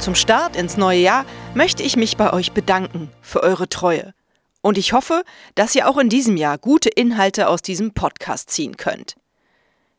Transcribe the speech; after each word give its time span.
zum 0.00 0.14
Start 0.14 0.56
ins 0.56 0.78
neue 0.78 1.00
Jahr 1.00 1.26
möchte 1.54 1.82
ich 1.82 1.94
mich 1.94 2.16
bei 2.16 2.32
euch 2.32 2.52
bedanken 2.52 3.10
für 3.20 3.42
eure 3.42 3.68
Treue. 3.68 4.14
Und 4.62 4.78
ich 4.78 4.94
hoffe, 4.94 5.24
dass 5.54 5.74
ihr 5.74 5.88
auch 5.88 5.98
in 5.98 6.08
diesem 6.08 6.38
Jahr 6.38 6.56
gute 6.56 6.88
Inhalte 6.88 7.48
aus 7.48 7.60
diesem 7.60 7.92
Podcast 7.92 8.48
ziehen 8.48 8.78
könnt. 8.78 9.16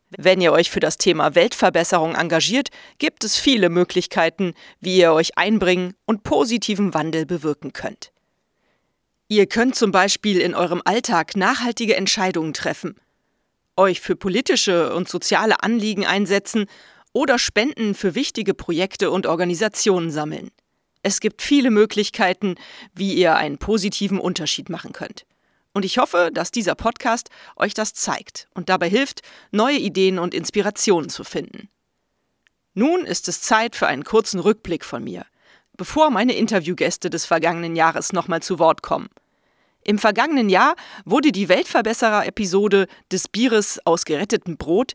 Wenn 0.10 0.42
ihr 0.42 0.54
euch 0.54 0.72
für 0.72 0.80
das 0.80 0.98
Thema 0.98 1.36
Weltverbesserung 1.36 2.16
engagiert, 2.16 2.70
gibt 2.98 3.24
es 3.24 3.38
viele 3.38 3.70
Möglichkeiten, 3.70 4.56
wie 4.80 4.98
ihr 4.98 5.14
euch 5.14 5.38
einbringen 5.38 5.94
und 6.06 6.24
positiven 6.24 6.96
Wandel 6.96 7.28
bewirken 7.28 7.72
könnt. 7.72 8.12
Ihr 9.28 9.46
könnt 9.46 9.76
zum 9.76 9.92
Beispiel 9.92 10.42
in 10.42 10.56
eurem 10.56 10.82
Alltag 10.84 11.38
nachhaltige 11.38 11.96
Entscheidungen 11.96 12.54
treffen, 12.54 12.96
euch 13.78 14.02
für 14.02 14.16
politische 14.16 14.94
und 14.96 15.08
soziale 15.08 15.62
Anliegen 15.64 16.06
einsetzen 16.06 16.66
oder 17.14 17.40
Spenden 17.40 17.94
für 17.96 18.16
wichtige 18.16 18.54
Projekte 18.54 19.12
und 19.12 19.26
Organisationen 19.26 20.12
sammeln. 20.12 20.52
Es 21.04 21.20
gibt 21.20 21.42
viele 21.42 21.72
Möglichkeiten, 21.72 22.56
wie 22.94 23.14
ihr 23.14 23.36
einen 23.36 23.58
positiven 23.58 24.20
Unterschied 24.20 24.70
machen 24.70 24.94
könnt. 24.94 25.26
Und 25.74 25.86
ich 25.86 25.98
hoffe, 25.98 26.30
dass 26.34 26.52
dieser 26.52 26.76
Podcast 26.76 27.30
euch 27.56 27.74
das 27.74 27.94
zeigt 27.94 28.48
und 28.54 28.70
dabei 28.70 28.90
hilft, 28.90 29.22
neue 29.52 29.78
Ideen 29.78 30.20
und 30.20 30.34
Inspirationen 30.34 31.10
zu 31.10 31.24
finden. 31.24 31.70
Nun 32.74 33.06
ist 33.06 33.28
es 33.28 33.42
Zeit 33.42 33.76
für 33.76 33.88
einen 33.88 34.04
kurzen 34.04 34.40
Rückblick 34.40 34.86
von 34.86 35.04
mir, 35.04 35.26
bevor 35.78 36.10
meine 36.10 36.34
Interviewgäste 36.34 37.10
des 37.10 37.26
vergangenen 37.26 37.76
Jahres 37.76 38.14
nochmal 38.14 38.42
zu 38.42 38.60
Wort 38.60 38.82
kommen. 38.82 39.10
Im 39.84 39.98
vergangenen 39.98 40.50
Jahr 40.50 40.76
wurde 41.06 41.32
die 41.32 41.50
Weltverbesserer-Episode 41.50 42.88
des 43.12 43.28
Bieres 43.28 43.80
aus 43.86 44.06
gerettetem 44.06 44.58
Brot 44.58 44.94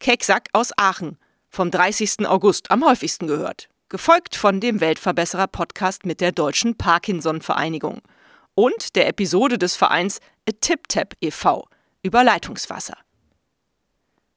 Keksack 0.00 0.48
aus 0.52 0.72
Aachen 0.76 1.18
vom 1.54 1.70
30. 1.70 2.26
August 2.26 2.70
am 2.70 2.84
häufigsten 2.84 3.26
gehört, 3.26 3.68
gefolgt 3.88 4.36
von 4.36 4.60
dem 4.60 4.80
Weltverbesserer-Podcast 4.80 6.04
mit 6.04 6.20
der 6.20 6.32
Deutschen 6.32 6.76
Parkinson-Vereinigung 6.76 8.02
und 8.54 8.96
der 8.96 9.08
Episode 9.08 9.56
des 9.58 9.76
Vereins 9.76 10.20
A 10.48 10.52
Tip 10.60 10.88
Tap 10.88 11.14
e.V. 11.20 11.66
über 12.02 12.24
Leitungswasser. 12.24 12.96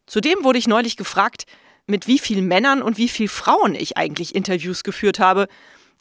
Zudem 0.05 0.43
wurde 0.43 0.59
ich 0.59 0.67
neulich 0.67 0.95
gefragt, 0.95 1.45
mit 1.85 2.07
wie 2.07 2.19
vielen 2.19 2.47
Männern 2.47 2.81
und 2.81 2.97
wie 2.97 3.09
vielen 3.09 3.29
Frauen 3.29 3.75
ich 3.75 3.97
eigentlich 3.97 4.35
Interviews 4.35 4.83
geführt 4.83 5.19
habe 5.19 5.47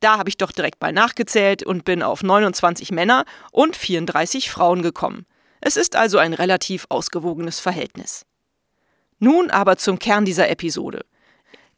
da 0.01 0.19
habe 0.19 0.29
ich 0.29 0.37
doch 0.37 0.53
direkt 0.53 0.81
mal 0.81 0.93
nachgezählt 0.93 1.63
und 1.63 1.85
bin 1.85 2.03
auf 2.03 2.23
29 2.23 2.91
Männer 2.93 3.25
und 3.51 3.77
34 3.77 4.51
Frauen 4.51 4.83
gekommen. 4.83 5.27
Es 5.61 5.77
ist 5.77 5.97
also 5.97 6.19
ein 6.19 6.35
relativ 6.35 6.87
ausgewogenes 6.91 7.61
Verhältnis. 7.61 8.27
Nun 9.19 9.51
aber 9.51 9.77
zum 9.77 9.99
Kern 9.99 10.25
dieser 10.25 10.49
Episode. 10.51 11.05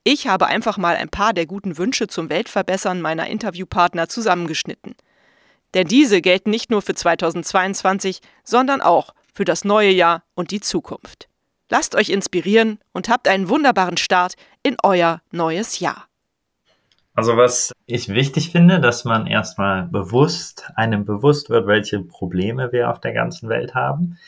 Ich 0.05 0.27
habe 0.27 0.47
einfach 0.47 0.79
mal 0.79 0.97
ein 0.97 1.09
paar 1.09 1.33
der 1.33 1.47
guten 1.47 1.79
Wünsche 1.79 2.07
zum 2.07 2.31
Weltverbessern 2.31 3.01
meiner 3.01 3.29
Interviewpartner 3.29 4.09
zusammengeschnitten. 4.09 4.95
Denn 5.75 5.87
diese 5.87 6.21
gelten 6.21 6.51
nicht 6.51 6.71
nur 6.71 6.83
für 6.83 6.95
2022, 6.95 8.21
sondern 8.43 8.81
auch 8.81 9.15
für 9.33 9.45
das 9.45 9.65
neue 9.65 9.91
Jahr 9.91 10.23
und 10.35 10.51
die 10.51 10.61
Zukunft. 10.61 11.29
Lasst 11.69 11.95
euch 11.95 12.09
inspirieren 12.09 12.79
und 12.93 13.09
habt 13.09 13.29
einen 13.29 13.49
wunderbaren 13.49 13.99
Start 13.99 14.35
in 14.63 14.77
euer 14.83 15.21
neues 15.31 15.81
Jahr. 15.81 16.07
Also 17.15 17.37
was 17.37 17.73
ich 17.87 18.09
wichtig 18.09 18.53
finde, 18.53 18.81
dass 18.81 19.05
man 19.05 19.27
erstmal 19.27 19.89
bewusst, 19.89 20.71
einem 20.77 21.05
bewusst 21.05 21.51
wird, 21.51 21.67
welche 21.67 22.01
Probleme 22.01 22.73
wir 22.73 22.91
auf 22.91 23.01
der 23.01 23.13
ganzen 23.13 23.49
Welt 23.49 23.75
haben. 23.75 24.19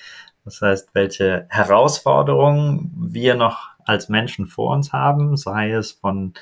Das 0.45 0.61
heißt, 0.61 0.95
welche 0.95 1.47
Herausforderungen 1.49 2.91
wir 2.95 3.35
noch 3.35 3.69
als 3.85 4.09
Menschen 4.09 4.47
vor 4.47 4.75
uns 4.75 4.93
haben, 4.93 5.37
sei 5.37 5.73
es 5.73 5.93
von 5.93 6.35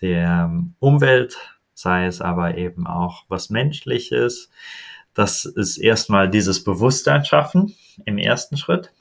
der 0.00 0.50
Umwelt, 0.78 1.36
sei 1.74 2.06
es 2.06 2.20
aber 2.20 2.56
eben 2.56 2.86
auch 2.86 3.24
was 3.28 3.50
Menschliches. 3.50 4.50
Das 5.14 5.44
ist 5.44 5.78
erstmal 5.78 6.28
dieses 6.28 6.64
Bewusstsein 6.64 7.24
schaffen 7.24 7.74
im 8.04 8.18
ersten 8.18 8.56
Schritt. 8.56 8.92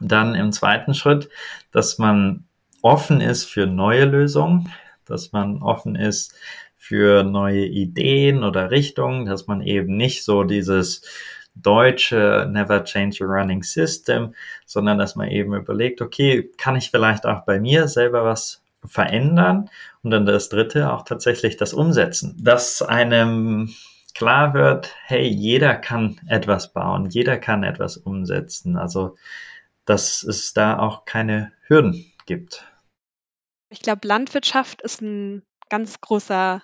Dann 0.00 0.34
im 0.34 0.52
zweiten 0.52 0.94
Schritt, 0.94 1.28
dass 1.72 1.98
man 1.98 2.44
offen 2.82 3.20
ist 3.20 3.44
für 3.44 3.66
neue 3.66 4.04
Lösungen, 4.04 4.72
dass 5.04 5.32
man 5.32 5.62
offen 5.62 5.96
ist 5.96 6.34
für 6.76 7.24
neue 7.24 7.66
Ideen 7.66 8.44
oder 8.44 8.70
Richtungen, 8.70 9.26
dass 9.26 9.46
man 9.46 9.60
eben 9.62 9.96
nicht 9.96 10.24
so 10.24 10.44
dieses 10.44 11.02
deutsche 11.62 12.48
Never 12.50 12.84
Change 12.84 13.24
a 13.24 13.26
Running 13.26 13.62
System, 13.62 14.34
sondern 14.66 14.98
dass 14.98 15.16
man 15.16 15.28
eben 15.28 15.54
überlegt, 15.54 16.00
okay, 16.00 16.50
kann 16.56 16.76
ich 16.76 16.90
vielleicht 16.90 17.26
auch 17.26 17.44
bei 17.44 17.60
mir 17.60 17.88
selber 17.88 18.24
was 18.24 18.62
verändern? 18.84 19.70
Und 20.02 20.10
dann 20.10 20.26
das 20.26 20.48
dritte, 20.48 20.92
auch 20.92 21.02
tatsächlich 21.02 21.56
das 21.56 21.74
Umsetzen. 21.74 22.36
Dass 22.38 22.82
einem 22.82 23.74
klar 24.14 24.54
wird, 24.54 24.94
hey, 25.04 25.26
jeder 25.26 25.76
kann 25.76 26.20
etwas 26.28 26.72
bauen, 26.72 27.08
jeder 27.10 27.38
kann 27.38 27.64
etwas 27.64 27.96
umsetzen. 27.96 28.76
Also, 28.76 29.16
dass 29.84 30.22
es 30.22 30.52
da 30.52 30.78
auch 30.78 31.04
keine 31.04 31.52
Hürden 31.66 32.12
gibt. 32.26 32.64
Ich 33.70 33.80
glaube, 33.80 34.06
Landwirtschaft 34.06 34.82
ist 34.82 35.02
ein 35.02 35.42
ganz 35.68 36.00
großer 36.00 36.62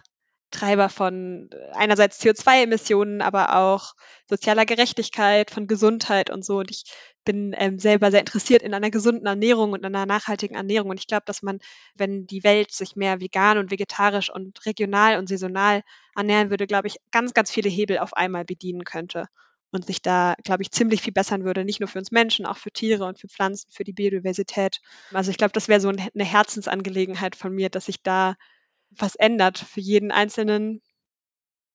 Treiber 0.54 0.88
von 0.88 1.50
äh, 1.53 1.70
einerseits 1.72 2.20
CO2-Emissionen, 2.20 3.20
aber 3.20 3.56
auch 3.56 3.94
sozialer 4.28 4.65
Gerechtigkeit, 4.65 5.50
von 5.50 5.66
Gesundheit 5.66 6.31
und 6.31 6.44
so. 6.44 6.59
Und 6.59 6.70
ich 6.70 6.84
bin 7.25 7.54
ähm, 7.59 7.78
selber 7.78 8.10
sehr 8.10 8.20
interessiert 8.20 8.62
in 8.62 8.72
einer 8.72 8.91
gesunden 8.91 9.26
Ernährung 9.26 9.72
und 9.72 9.84
einer 9.84 10.06
nachhaltigen 10.06 10.56
Ernährung. 10.56 10.91
Und 10.91 11.00
ich 11.00 11.06
glaube, 11.06 11.25
dass 11.26 11.42
man, 11.42 11.59
wenn 11.94 12.26
die 12.26 12.44
Welt 12.44 12.72
sich 12.72 12.97
mehr 12.97 13.20
vegan 13.20 13.59
und 13.59 13.70
vegetarisch 13.70 14.31
und 14.31 14.65
regional 14.65 15.19
und 15.19 15.28
saisonal 15.28 15.82
ernähren 16.16 16.50
würde, 16.50 16.66
glaube 16.66 16.88
ich, 16.88 16.97
ganz, 17.10 17.34
ganz 17.34 17.50
viele 17.50 17.69
Hebel 17.69 17.98
auf 17.98 18.15
einmal 18.15 18.44
bedienen 18.44 18.84
könnte 18.84 19.26
und 19.72 19.86
sich 19.86 20.00
da, 20.00 20.34
glaube 20.44 20.62
ich, 20.62 20.71
ziemlich 20.71 21.03
viel 21.03 21.12
bessern 21.12 21.44
würde, 21.44 21.65
nicht 21.65 21.81
nur 21.81 21.88
für 21.88 21.98
uns 21.98 22.12
Menschen, 22.12 22.47
auch 22.47 22.56
für 22.56 22.71
Tiere 22.71 23.04
und 23.06 23.19
für 23.19 23.28
Pflanzen, 23.28 23.69
für 23.72 23.82
die 23.82 23.92
Biodiversität. 23.92 24.81
Also 25.12 25.32
ich 25.32 25.36
glaube, 25.36 25.53
das 25.53 25.66
wäre 25.66 25.81
so 25.81 25.88
eine 25.88 26.25
Herzensangelegenheit 26.25 27.34
von 27.34 27.53
mir, 27.53 27.71
dass 27.71 27.86
sich 27.86 28.03
da 28.03 28.36
was 28.99 29.15
ändert 29.16 29.59
für 29.59 29.81
jeden 29.81 30.10
Einzelnen. 30.10 30.82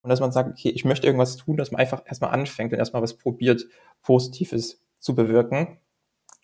Und 0.01 0.09
dass 0.09 0.19
man 0.19 0.31
sagt, 0.31 0.49
okay, 0.49 0.69
ich 0.69 0.85
möchte 0.85 1.05
irgendwas 1.05 1.35
tun, 1.37 1.57
dass 1.57 1.71
man 1.71 1.81
einfach 1.81 2.03
erstmal 2.05 2.31
anfängt 2.31 2.71
und 2.71 2.79
erstmal 2.79 3.01
was 3.01 3.17
probiert, 3.17 3.65
Positives 4.01 4.81
zu 4.99 5.15
bewirken. 5.15 5.79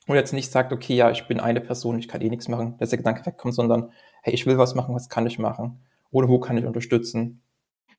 Und 0.07 0.15
jetzt 0.15 0.33
nicht 0.33 0.51
sagt, 0.51 0.71
okay, 0.71 0.95
ja, 0.95 1.09
ich 1.09 1.27
bin 1.27 1.39
eine 1.39 1.61
Person, 1.61 1.97
ich 1.97 2.07
kann 2.07 2.21
eh 2.21 2.29
nichts 2.29 2.47
machen, 2.47 2.77
dass 2.77 2.89
der 2.89 2.97
Gedanke 2.97 3.25
wegkommt, 3.25 3.55
sondern, 3.55 3.91
hey, 4.21 4.33
ich 4.33 4.45
will 4.45 4.57
was 4.57 4.75
machen, 4.75 4.93
was 4.93 5.09
kann 5.09 5.25
ich 5.25 5.39
machen? 5.39 5.83
Oder 6.11 6.27
wo 6.27 6.39
kann 6.39 6.57
ich 6.57 6.65
unterstützen? 6.65 7.41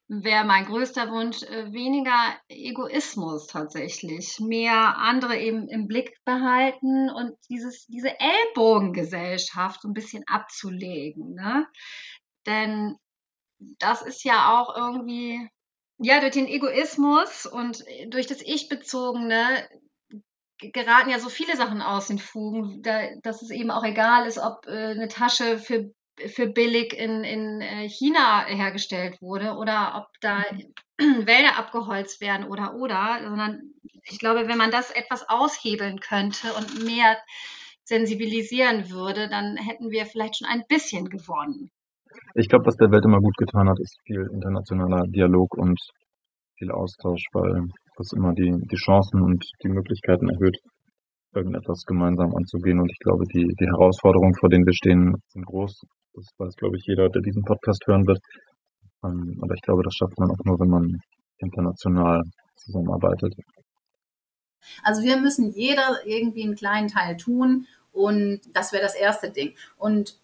wäre 0.09 0.45
mein 0.45 0.67
größter 0.67 1.11
Wunsch 1.11 1.43
äh, 1.43 1.73
weniger 1.73 2.37
Egoismus 2.49 3.49
tatsächlich, 3.49 4.39
mehr 4.39 4.99
andere 4.99 5.37
eben 5.39 5.69
im 5.69 5.89
Blick 5.89 6.17
behalten 6.25 7.11
und 7.11 7.33
dieses, 7.49 7.87
diese 7.87 8.13
Ellbogengesellschaft 8.21 9.83
so 9.83 9.89
ein 9.89 9.95
bisschen 9.95 10.23
abzulegen. 10.29 11.35
Ne? 11.35 11.67
Denn 12.47 12.97
das 13.59 14.03
ist 14.03 14.25
ja 14.25 14.61
auch 14.61 14.77
irgendwie, 14.77 15.49
ja, 15.99 16.21
durch 16.21 16.33
den 16.33 16.47
Egoismus 16.47 17.47
und 17.47 17.85
durch 18.09 18.27
das 18.27 18.43
Ich-Bezogene 18.43 19.69
geraten 20.59 21.11
ja 21.11 21.19
so 21.19 21.29
viele 21.29 21.57
Sachen 21.57 21.83
aus 21.83 22.09
den 22.09 22.19
Fugen, 22.19 22.83
da, 22.83 23.03
dass 23.23 23.43
es 23.43 23.51
eben 23.51 23.71
auch 23.71 23.85
egal 23.85 24.27
ist, 24.27 24.39
ob 24.39 24.67
äh, 24.67 24.91
eine 24.91 25.09
Tasche 25.09 25.59
für 25.59 25.91
für 26.29 26.47
billig 26.47 26.95
in, 26.95 27.25
in 27.25 27.61
äh, 27.61 27.89
China 27.89 28.47
hergestellt 28.47 29.21
wurde 29.21 29.53
oder 29.53 29.97
ob 29.97 30.21
da 30.21 30.45
mhm. 30.99 31.27
Wälder 31.27 31.59
abgeholzt 31.59 32.21
werden 32.21 32.47
oder 32.47 32.75
oder, 32.75 33.21
sondern 33.23 33.75
ich 34.05 34.19
glaube, 34.19 34.49
wenn 34.49 34.59
man 34.59 34.71
das 34.71 34.91
etwas 34.91 35.29
aushebeln 35.29 36.01
könnte 36.01 36.55
und 36.55 36.85
mehr 36.85 37.19
sensibilisieren 37.85 38.91
würde, 38.91 39.29
dann 39.29 39.57
hätten 39.57 39.91
wir 39.91 40.07
vielleicht 40.07 40.39
schon 40.39 40.49
ein 40.49 40.65
bisschen 40.69 41.09
gewonnen. 41.11 41.71
Ich 42.35 42.49
glaube, 42.49 42.67
was 42.67 42.77
der 42.77 42.91
Welt 42.91 43.05
immer 43.05 43.21
gut 43.21 43.37
getan 43.37 43.69
hat, 43.69 43.79
ist 43.81 43.99
viel 44.05 44.29
internationaler 44.33 45.07
Dialog 45.09 45.57
und 45.57 45.79
viel 46.59 46.71
Austausch, 46.71 47.25
weil 47.33 47.69
das 47.97 48.13
immer 48.13 48.33
die, 48.35 48.53
die 48.71 48.77
Chancen 48.77 49.23
und 49.23 49.45
die 49.63 49.69
Möglichkeiten 49.69 50.29
erhöht, 50.29 50.57
irgendetwas 51.35 51.85
gemeinsam 51.87 52.35
anzugehen. 52.35 52.81
Und 52.81 52.91
ich 52.91 52.99
glaube, 52.99 53.25
die, 53.33 53.47
die 53.59 53.67
Herausforderungen, 53.67 54.35
vor 54.39 54.49
denen 54.49 54.67
wir 54.67 54.75
stehen, 54.75 55.15
sind 55.29 55.47
groß. 55.47 55.81
Das 56.15 56.27
weiß, 56.39 56.57
glaube 56.57 56.77
ich, 56.77 56.85
jeder, 56.87 57.09
der 57.09 57.23
diesen 57.23 57.43
Podcast 57.43 57.83
hören 57.87 58.07
wird. 58.07 58.19
Ähm, 59.05 59.39
aber 59.43 59.55
ich 59.55 59.63
glaube, 59.63 59.83
das 59.83 59.95
schafft 59.95 60.19
man 60.19 60.31
auch 60.31 60.45
nur, 60.45 60.59
wenn 60.61 60.71
man 60.71 61.01
international 61.39 62.23
zusammenarbeitet. 62.57 63.35
Also 64.83 65.03
wir 65.03 65.19
müssen 65.19 65.53
jeder 65.53 66.07
irgendwie 66.07 66.45
einen 66.45 66.57
kleinen 66.57 66.89
Teil 66.89 67.17
tun 67.17 67.67
und 67.93 68.41
das 68.53 68.73
wäre 68.73 68.83
das 68.83 68.95
erste 68.95 69.31
Ding. 69.31 69.55
Und 69.77 70.19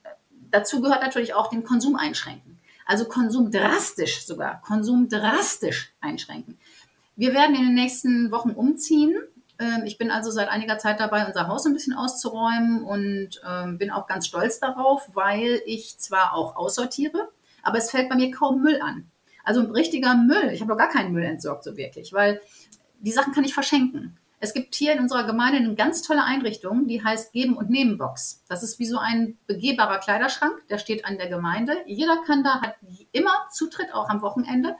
dazu 0.52 0.80
gehört 0.80 1.02
natürlich 1.02 1.34
auch 1.34 1.48
den 1.48 1.64
Konsum 1.64 1.96
einschränken. 1.96 2.58
Also 2.86 3.04
Konsum 3.06 3.50
drastisch 3.50 4.24
sogar, 4.26 4.60
Konsum 4.62 5.08
drastisch 5.08 5.92
einschränken. 6.00 6.58
Wir 7.16 7.34
werden 7.34 7.54
in 7.54 7.62
den 7.62 7.74
nächsten 7.74 8.30
Wochen 8.30 8.50
umziehen. 8.50 9.14
Ähm, 9.58 9.82
ich 9.84 9.98
bin 9.98 10.10
also 10.10 10.30
seit 10.30 10.48
einiger 10.48 10.78
Zeit 10.78 11.00
dabei, 11.00 11.26
unser 11.26 11.48
Haus 11.48 11.66
ein 11.66 11.72
bisschen 11.72 11.94
auszuräumen 11.94 12.82
und 12.82 13.40
ähm, 13.48 13.78
bin 13.78 13.90
auch 13.90 14.06
ganz 14.06 14.26
stolz 14.26 14.60
darauf, 14.60 15.10
weil 15.14 15.62
ich 15.66 15.98
zwar 15.98 16.34
auch 16.34 16.56
aussortiere, 16.56 17.28
aber 17.62 17.78
es 17.78 17.90
fällt 17.90 18.08
bei 18.08 18.16
mir 18.16 18.30
kaum 18.30 18.62
Müll 18.62 18.80
an. 18.82 19.10
Also 19.44 19.62
richtiger 19.62 20.14
Müll. 20.14 20.50
Ich 20.52 20.60
habe 20.60 20.72
doch 20.72 20.78
gar 20.78 20.88
keinen 20.88 21.12
Müll 21.12 21.24
entsorgt 21.24 21.64
so 21.64 21.76
wirklich, 21.76 22.12
weil 22.12 22.40
die 23.00 23.12
Sachen 23.12 23.32
kann 23.32 23.44
ich 23.44 23.54
verschenken. 23.54 24.16
Es 24.42 24.54
gibt 24.54 24.74
hier 24.74 24.92
in 24.92 24.98
unserer 24.98 25.22
Gemeinde 25.22 25.58
eine 25.58 25.76
ganz 25.76 26.02
tolle 26.02 26.24
Einrichtung, 26.24 26.88
die 26.88 27.04
heißt 27.04 27.32
Geben- 27.32 27.56
und 27.56 27.70
Nehmen-Box. 27.70 28.42
Das 28.48 28.64
ist 28.64 28.80
wie 28.80 28.86
so 28.86 28.98
ein 28.98 29.38
begehbarer 29.46 29.98
Kleiderschrank, 29.98 30.66
der 30.68 30.78
steht 30.78 31.04
an 31.04 31.16
der 31.16 31.28
Gemeinde. 31.28 31.76
Jeder 31.86 32.16
kann 32.26 32.42
da, 32.42 32.60
hat 32.60 32.74
immer 33.12 33.30
Zutritt, 33.52 33.94
auch 33.94 34.08
am 34.08 34.20
Wochenende. 34.20 34.74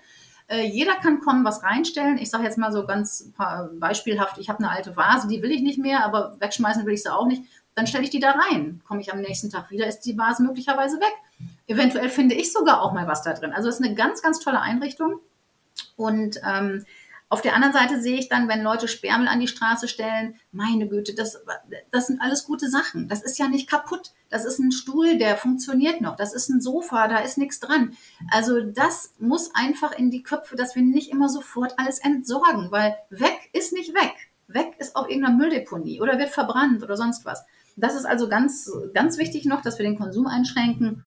Äh, 0.48 0.66
jeder 0.66 0.96
kann 0.96 1.20
kommen, 1.20 1.44
was 1.44 1.62
reinstellen. 1.62 2.18
Ich 2.18 2.28
sage 2.28 2.42
jetzt 2.42 2.58
mal 2.58 2.72
so 2.72 2.84
ganz 2.86 3.30
beispielhaft, 3.78 4.38
ich 4.38 4.48
habe 4.48 4.58
eine 4.58 4.70
alte 4.70 4.96
Vase, 4.96 5.28
die 5.28 5.42
will 5.42 5.52
ich 5.52 5.62
nicht 5.62 5.78
mehr, 5.78 6.04
aber 6.04 6.34
wegschmeißen 6.40 6.84
will 6.84 6.94
ich 6.94 7.04
sie 7.04 7.14
auch 7.14 7.26
nicht. 7.26 7.44
Dann 7.76 7.86
stelle 7.86 8.02
ich 8.02 8.10
die 8.10 8.18
da 8.18 8.32
rein. 8.32 8.82
Komme 8.88 9.00
ich 9.00 9.12
am 9.12 9.20
nächsten 9.20 9.48
Tag 9.48 9.70
wieder, 9.70 9.86
ist 9.86 10.00
die 10.00 10.18
Vase 10.18 10.42
möglicherweise 10.42 10.96
weg. 10.96 11.14
Eventuell 11.68 12.08
finde 12.08 12.34
ich 12.34 12.52
sogar 12.52 12.82
auch 12.82 12.92
mal 12.92 13.06
was 13.06 13.22
da 13.22 13.32
drin. 13.32 13.52
Also 13.52 13.68
es 13.68 13.78
ist 13.78 13.86
eine 13.86 13.94
ganz, 13.94 14.22
ganz 14.22 14.40
tolle 14.40 14.60
Einrichtung. 14.60 15.20
Und 15.96 16.40
ähm, 16.44 16.84
auf 17.32 17.40
der 17.40 17.54
anderen 17.54 17.72
Seite 17.72 17.98
sehe 17.98 18.18
ich 18.18 18.28
dann, 18.28 18.46
wenn 18.46 18.62
Leute 18.62 18.88
Sperrmüll 18.88 19.26
an 19.26 19.40
die 19.40 19.48
Straße 19.48 19.88
stellen, 19.88 20.34
meine 20.50 20.86
Güte, 20.86 21.14
das, 21.14 21.42
das 21.90 22.08
sind 22.08 22.20
alles 22.20 22.44
gute 22.44 22.68
Sachen. 22.68 23.08
Das 23.08 23.22
ist 23.22 23.38
ja 23.38 23.48
nicht 23.48 23.70
kaputt. 23.70 24.10
Das 24.28 24.44
ist 24.44 24.58
ein 24.58 24.70
Stuhl, 24.70 25.16
der 25.16 25.38
funktioniert 25.38 26.02
noch. 26.02 26.16
Das 26.16 26.34
ist 26.34 26.50
ein 26.50 26.60
Sofa, 26.60 27.08
da 27.08 27.20
ist 27.20 27.38
nichts 27.38 27.58
dran. 27.58 27.96
Also 28.30 28.60
das 28.60 29.14
muss 29.18 29.50
einfach 29.54 29.96
in 29.98 30.10
die 30.10 30.22
Köpfe, 30.22 30.56
dass 30.56 30.76
wir 30.76 30.82
nicht 30.82 31.10
immer 31.10 31.30
sofort 31.30 31.78
alles 31.78 32.00
entsorgen, 32.00 32.70
weil 32.70 32.98
weg 33.08 33.48
ist 33.54 33.72
nicht 33.72 33.94
weg. 33.94 34.12
Weg 34.46 34.74
ist 34.78 34.94
auf 34.94 35.08
irgendeiner 35.08 35.34
Mülldeponie 35.34 36.02
oder 36.02 36.18
wird 36.18 36.28
verbrannt 36.28 36.82
oder 36.82 36.98
sonst 36.98 37.24
was. 37.24 37.46
Das 37.76 37.94
ist 37.94 38.04
also 38.04 38.28
ganz, 38.28 38.70
ganz 38.92 39.16
wichtig 39.16 39.46
noch, 39.46 39.62
dass 39.62 39.78
wir 39.78 39.86
den 39.86 39.96
Konsum 39.98 40.26
einschränken. 40.26 41.06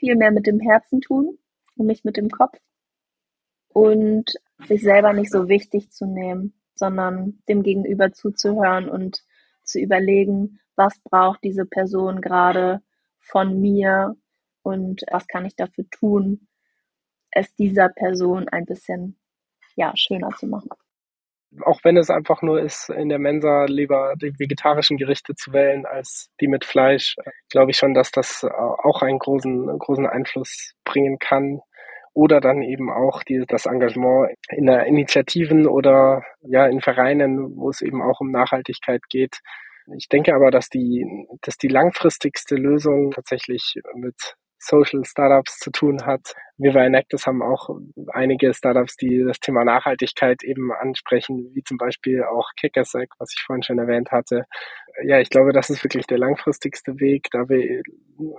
Viel 0.00 0.16
mehr 0.16 0.32
mit 0.32 0.48
dem 0.48 0.58
Herzen 0.58 1.00
tun 1.00 1.38
und 1.76 1.86
nicht 1.86 2.04
mit 2.04 2.16
dem 2.16 2.30
Kopf 2.30 2.58
und 3.74 4.32
sich 4.66 4.82
selber 4.82 5.12
nicht 5.12 5.30
so 5.30 5.48
wichtig 5.48 5.90
zu 5.90 6.06
nehmen, 6.06 6.54
sondern 6.74 7.42
dem 7.48 7.62
Gegenüber 7.62 8.12
zuzuhören 8.12 8.88
und 8.88 9.22
zu 9.62 9.78
überlegen, 9.80 10.60
was 10.76 10.98
braucht 11.00 11.42
diese 11.44 11.64
Person 11.64 12.20
gerade 12.20 12.82
von 13.20 13.60
mir 13.60 14.16
und 14.62 15.02
was 15.10 15.26
kann 15.26 15.44
ich 15.44 15.56
dafür 15.56 15.84
tun, 15.90 16.48
es 17.30 17.54
dieser 17.54 17.88
Person 17.88 18.48
ein 18.48 18.64
bisschen 18.64 19.18
ja, 19.76 19.92
schöner 19.96 20.30
zu 20.30 20.46
machen. 20.46 20.70
Auch 21.60 21.80
wenn 21.84 21.96
es 21.96 22.10
einfach 22.10 22.42
nur 22.42 22.60
ist, 22.60 22.90
in 22.90 23.08
der 23.08 23.20
Mensa 23.20 23.66
lieber 23.66 24.14
die 24.20 24.36
vegetarischen 24.38 24.96
Gerichte 24.96 25.34
zu 25.36 25.52
wählen 25.52 25.86
als 25.86 26.30
die 26.40 26.48
mit 26.48 26.64
Fleisch, 26.64 27.14
glaube 27.48 27.70
ich 27.70 27.76
schon, 27.76 27.94
dass 27.94 28.10
das 28.10 28.44
auch 28.44 29.02
einen 29.02 29.20
großen, 29.20 29.78
großen 29.78 30.06
Einfluss 30.06 30.74
bringen 30.84 31.18
kann 31.20 31.60
oder 32.14 32.40
dann 32.40 32.62
eben 32.62 32.90
auch 32.90 33.22
die, 33.24 33.44
das 33.46 33.66
Engagement 33.66 34.30
in 34.48 34.66
der 34.66 34.86
Initiativen 34.86 35.66
oder 35.66 36.22
ja 36.42 36.66
in 36.66 36.80
Vereinen, 36.80 37.56
wo 37.56 37.70
es 37.70 37.82
eben 37.82 38.00
auch 38.02 38.20
um 38.20 38.30
Nachhaltigkeit 38.30 39.02
geht. 39.10 39.40
Ich 39.96 40.08
denke 40.08 40.34
aber, 40.34 40.50
dass 40.50 40.68
die, 40.70 41.04
dass 41.42 41.58
die 41.58 41.68
langfristigste 41.68 42.54
Lösung 42.54 43.10
tatsächlich 43.10 43.74
mit 43.94 44.14
Social 44.58 45.04
Startups 45.04 45.58
zu 45.58 45.70
tun 45.70 46.06
hat. 46.06 46.34
Wir 46.56 46.72
bei 46.72 46.86
Enactus 46.86 47.26
haben 47.26 47.42
auch 47.42 47.68
einige 48.12 48.54
Startups, 48.54 48.96
die 48.96 49.22
das 49.26 49.40
Thema 49.40 49.64
Nachhaltigkeit 49.64 50.42
eben 50.42 50.72
ansprechen, 50.72 51.50
wie 51.52 51.62
zum 51.62 51.76
Beispiel 51.76 52.22
auch 52.22 52.48
Kickersec, 52.58 53.10
was 53.18 53.34
ich 53.36 53.42
vorhin 53.44 53.62
schon 53.62 53.78
erwähnt 53.78 54.10
hatte. 54.10 54.44
Ja, 55.04 55.20
ich 55.20 55.28
glaube, 55.28 55.52
das 55.52 55.68
ist 55.68 55.84
wirklich 55.84 56.06
der 56.06 56.18
langfristigste 56.18 56.98
Weg, 56.98 57.28
da 57.32 57.48
wir 57.48 57.82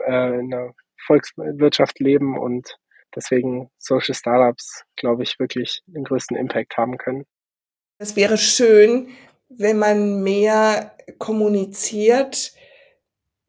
äh, 0.08 0.40
in 0.40 0.54
einer 0.54 0.72
Volkswirtschaft 1.06 2.00
leben 2.00 2.40
und 2.40 2.76
deswegen 3.16 3.70
Social 3.78 4.14
Startups, 4.14 4.84
glaube 4.96 5.24
ich, 5.24 5.40
wirklich 5.40 5.82
den 5.86 6.04
größten 6.04 6.36
Impact 6.38 6.78
haben 6.78 6.98
können. 6.98 7.26
Es 7.98 8.16
wäre 8.16 8.38
schön, 8.38 9.10
wenn 9.50 9.78
man 9.78 10.22
mehr 10.22 10.96
kommuniziert, 11.18 12.54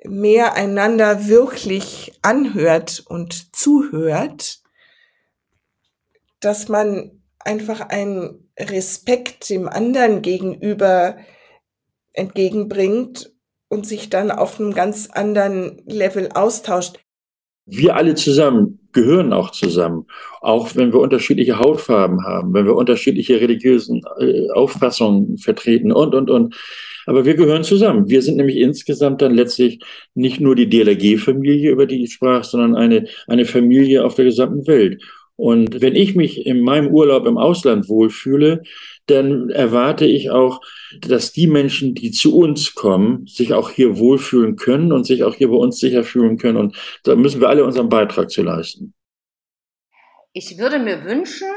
mehr 0.05 0.55
einander 0.55 1.27
wirklich 1.27 2.13
anhört 2.23 3.03
und 3.09 3.57
zuhört, 3.57 4.61
dass 6.41 6.69
man 6.69 7.23
einfach 7.39 7.81
einen 7.81 8.51
Respekt 8.59 9.51
dem 9.51 9.69
anderen 9.69 10.23
gegenüber 10.23 11.17
entgegenbringt 12.13 13.33
und 13.69 13.87
sich 13.87 14.11
dann 14.11 14.31
auf 14.31 14.61
einem 14.61 14.73
ganz 14.73 15.11
anderen 15.11 15.83
Level 15.87 16.31
austauscht. 16.33 17.01
Wir 17.67 17.97
alle 17.97 18.15
zusammen 18.15 18.86
gehören 18.97 19.35
auch 19.35 19.51
zusammen, 19.51 20.07
auch 20.41 20.75
wenn 20.75 20.91
wir 20.93 21.01
unterschiedliche 21.01 21.59
Hautfarben 21.59 22.25
haben, 22.25 22.55
wenn 22.55 22.65
wir 22.65 22.75
unterschiedliche 22.75 23.39
religiösen 23.41 24.01
äh, 24.19 24.49
Auffassungen 24.51 25.37
vertreten 25.37 25.93
und, 25.93 26.15
und, 26.15 26.31
und. 26.31 26.57
Aber 27.05 27.25
wir 27.27 27.35
gehören 27.35 27.63
zusammen. 27.63 28.09
Wir 28.09 28.23
sind 28.23 28.39
nämlich 28.39 28.57
insgesamt 28.57 29.21
dann 29.21 29.35
letztlich 29.35 29.81
nicht 30.15 30.41
nur 30.41 30.57
die 30.57 30.69
DLRG-Familie, 30.69 31.71
über 31.71 31.87
die 31.87 32.05
ich 32.05 32.15
sprach, 32.15 32.43
sondern 32.43 32.75
eine, 32.75 33.07
eine 33.29 33.45
Familie 33.45 34.03
auf 34.05 34.15
der 34.15 34.25
gesamten 34.25 34.67
Welt. 34.67 35.03
Und 35.37 35.83
wenn 35.83 35.95
ich 35.95 36.17
mich 36.17 36.47
in 36.47 36.63
meinem 36.63 36.89
Urlaub 36.89 37.27
im 37.27 37.37
Ausland 37.37 37.91
wohlfühle, 37.91 38.63
dann 39.07 39.51
erwarte 39.51 40.05
ich 40.05 40.31
auch, 40.31 40.61
dass 41.01 41.33
die 41.33 41.47
Menschen, 41.47 41.95
die 41.95 42.11
zu 42.11 42.37
uns 42.37 42.75
kommen, 42.75 43.27
sich 43.27 43.55
auch 43.55 43.71
hier 43.71 43.99
wohlfühlen 43.99 44.57
können 44.57 44.93
und 44.93 45.05
sich 45.05 45.23
auch 45.25 45.35
hier 45.35 45.49
bei 45.49 45.57
uns 45.57 45.79
sicher 45.79 46.05
fühlen 46.05 46.39
können. 46.39 46.59
Und 46.59 46.77
da 47.05 47.15
müssen 47.15 47.41
wir 47.41 47.49
alle 47.49 47.65
unseren 47.65 47.89
Beitrag 47.89 48.31
zu 48.31 48.43
leisten. 48.43 48.95
Ich 50.33 50.59
würde 50.59 50.79
mir 50.79 51.05
wünschen, 51.05 51.49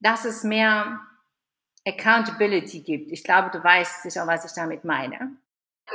dass 0.00 0.24
es 0.24 0.44
mehr 0.44 1.00
Accountability 1.86 2.80
gibt. 2.80 3.12
Ich 3.12 3.24
glaube, 3.24 3.50
du 3.52 3.62
weißt 3.62 4.02
sicher, 4.02 4.26
was 4.26 4.44
ich 4.44 4.52
damit 4.52 4.84
meine. 4.84 5.36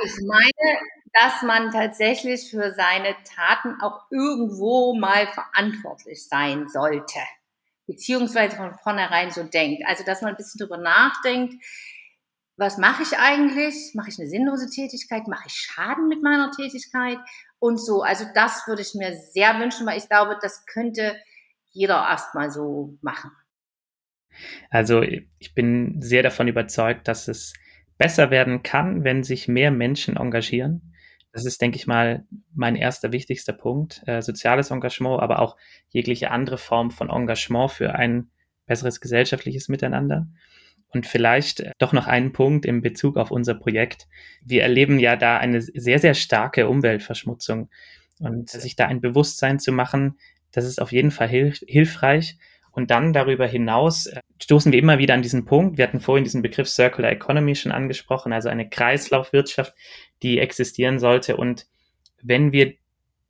Ich 0.02 0.16
meine, 0.26 0.78
dass 1.12 1.42
man 1.42 1.70
tatsächlich 1.70 2.50
für 2.50 2.72
seine 2.72 3.14
Taten 3.24 3.80
auch 3.80 4.00
irgendwo 4.10 4.94
mal 4.94 5.28
verantwortlich 5.28 6.26
sein 6.26 6.66
sollte 6.66 7.20
beziehungsweise 7.86 8.56
von 8.56 8.74
vornherein 8.74 9.30
so 9.30 9.42
denkt. 9.42 9.82
Also, 9.86 10.04
dass 10.04 10.22
man 10.22 10.30
ein 10.30 10.36
bisschen 10.36 10.58
drüber 10.58 10.78
nachdenkt, 10.78 11.54
was 12.56 12.78
mache 12.78 13.02
ich 13.02 13.18
eigentlich? 13.18 13.94
Mache 13.94 14.10
ich 14.10 14.18
eine 14.18 14.28
sinnlose 14.28 14.70
Tätigkeit? 14.70 15.26
Mache 15.26 15.44
ich 15.46 15.54
Schaden 15.54 16.08
mit 16.08 16.22
meiner 16.22 16.50
Tätigkeit? 16.52 17.18
Und 17.58 17.78
so. 17.78 18.02
Also, 18.02 18.24
das 18.34 18.66
würde 18.66 18.82
ich 18.82 18.94
mir 18.94 19.16
sehr 19.32 19.58
wünschen, 19.58 19.86
weil 19.86 19.98
ich 19.98 20.08
glaube, 20.08 20.38
das 20.40 20.64
könnte 20.66 21.16
jeder 21.72 21.96
erstmal 22.08 22.50
so 22.50 22.96
machen. 23.02 23.32
Also, 24.70 25.02
ich 25.02 25.54
bin 25.54 26.00
sehr 26.00 26.22
davon 26.22 26.48
überzeugt, 26.48 27.08
dass 27.08 27.28
es 27.28 27.54
besser 27.98 28.30
werden 28.30 28.62
kann, 28.62 29.04
wenn 29.04 29.22
sich 29.22 29.48
mehr 29.48 29.70
Menschen 29.70 30.16
engagieren 30.16 30.93
das 31.34 31.44
ist, 31.44 31.60
denke 31.60 31.76
ich 31.76 31.88
mal, 31.88 32.24
mein 32.54 32.76
erster 32.76 33.10
wichtigster 33.10 33.52
Punkt. 33.52 34.02
Äh, 34.06 34.22
soziales 34.22 34.70
Engagement, 34.70 35.20
aber 35.20 35.40
auch 35.40 35.56
jegliche 35.90 36.30
andere 36.30 36.58
Form 36.58 36.92
von 36.92 37.10
Engagement 37.10 37.72
für 37.72 37.96
ein 37.96 38.30
besseres 38.66 39.00
gesellschaftliches 39.00 39.68
Miteinander. 39.68 40.28
Und 40.90 41.08
vielleicht 41.08 41.58
äh, 41.58 41.72
doch 41.78 41.92
noch 41.92 42.06
einen 42.06 42.32
Punkt 42.32 42.64
im 42.66 42.82
Bezug 42.82 43.16
auf 43.16 43.32
unser 43.32 43.54
Projekt. 43.54 44.06
Wir 44.44 44.62
erleben 44.62 45.00
ja 45.00 45.16
da 45.16 45.36
eine 45.38 45.60
sehr, 45.60 45.98
sehr 45.98 46.14
starke 46.14 46.68
Umweltverschmutzung. 46.68 47.68
Und 48.20 48.48
sich 48.48 48.76
da 48.76 48.86
ein 48.86 49.00
Bewusstsein 49.00 49.58
zu 49.58 49.72
machen, 49.72 50.16
das 50.52 50.64
ist 50.64 50.80
auf 50.80 50.92
jeden 50.92 51.10
Fall 51.10 51.26
hilf 51.26 51.58
hilfreich. 51.66 52.38
Und 52.74 52.90
dann 52.90 53.12
darüber 53.12 53.46
hinaus 53.46 54.06
äh, 54.06 54.20
stoßen 54.42 54.72
wir 54.72 54.78
immer 54.78 54.98
wieder 54.98 55.14
an 55.14 55.22
diesen 55.22 55.44
Punkt. 55.44 55.78
Wir 55.78 55.86
hatten 55.86 56.00
vorhin 56.00 56.24
diesen 56.24 56.42
Begriff 56.42 56.68
Circular 56.68 57.12
Economy 57.12 57.54
schon 57.54 57.72
angesprochen, 57.72 58.32
also 58.32 58.48
eine 58.48 58.68
Kreislaufwirtschaft, 58.68 59.74
die 60.22 60.40
existieren 60.40 60.98
sollte. 60.98 61.36
Und 61.36 61.66
wenn 62.22 62.52
wir 62.52 62.74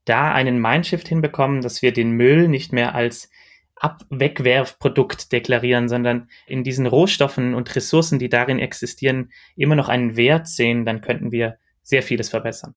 da 0.06 0.32
einen 0.32 0.60
Mindshift 0.60 1.08
hinbekommen, 1.08 1.60
dass 1.60 1.82
wir 1.82 1.92
den 1.92 2.12
Müll 2.12 2.48
nicht 2.48 2.72
mehr 2.72 2.94
als 2.94 3.30
Abwegwerfprodukt 3.76 5.32
deklarieren, 5.32 5.88
sondern 5.88 6.28
in 6.46 6.62
diesen 6.62 6.86
Rohstoffen 6.86 7.54
und 7.54 7.74
Ressourcen, 7.74 8.18
die 8.18 8.28
darin 8.28 8.58
existieren, 8.58 9.30
immer 9.56 9.76
noch 9.76 9.88
einen 9.88 10.16
Wert 10.16 10.48
sehen, 10.48 10.84
dann 10.84 11.00
könnten 11.00 11.32
wir 11.32 11.58
sehr 11.82 12.02
vieles 12.02 12.30
verbessern. 12.30 12.74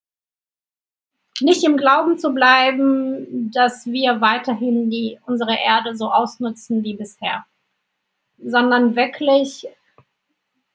Nicht 1.41 1.63
im 1.63 1.77
Glauben 1.77 2.17
zu 2.17 2.34
bleiben, 2.34 3.51
dass 3.51 3.86
wir 3.86 4.22
weiterhin 4.22 4.89
die, 4.89 5.20
unsere 5.25 5.56
Erde 5.56 5.96
so 5.96 6.12
ausnutzen 6.12 6.84
wie 6.84 6.96
bisher, 6.96 7.46
sondern 8.38 8.96
wirklich 8.96 9.67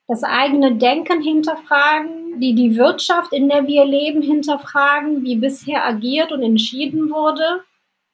das 0.08 0.24
eigene 0.24 0.76
Denken 0.76 1.22
hinterfragen, 1.22 2.40
die, 2.40 2.54
die 2.54 2.76
Wirtschaft, 2.76 3.32
in 3.32 3.48
der 3.48 3.66
wir 3.66 3.84
leben, 3.84 4.22
hinterfragen, 4.22 5.22
wie 5.22 5.36
bisher 5.36 5.86
agiert 5.86 6.32
und 6.32 6.42
entschieden 6.42 7.10
wurde. 7.10 7.64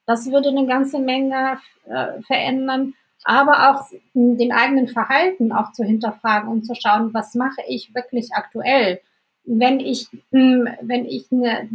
Das 0.06 0.30
würde 0.30 0.50
eine 0.50 0.66
ganze 0.66 0.98
Menge 0.98 1.58
äh, 1.86 2.20
verändern. 2.22 2.94
Aber 3.24 3.70
auch 3.70 3.86
den 4.14 4.52
eigenen 4.52 4.88
Verhalten 4.88 5.52
auch 5.52 5.72
zu 5.72 5.84
hinterfragen 5.84 6.48
und 6.48 6.64
zu 6.64 6.74
schauen, 6.74 7.12
was 7.12 7.34
mache 7.34 7.62
ich 7.68 7.94
wirklich 7.94 8.28
aktuell? 8.32 9.00
Wenn 9.44 9.80
ich, 9.80 10.06
hm, 10.30 10.68
wenn 10.82 11.04
ich 11.04 11.26
eine, 11.32 11.68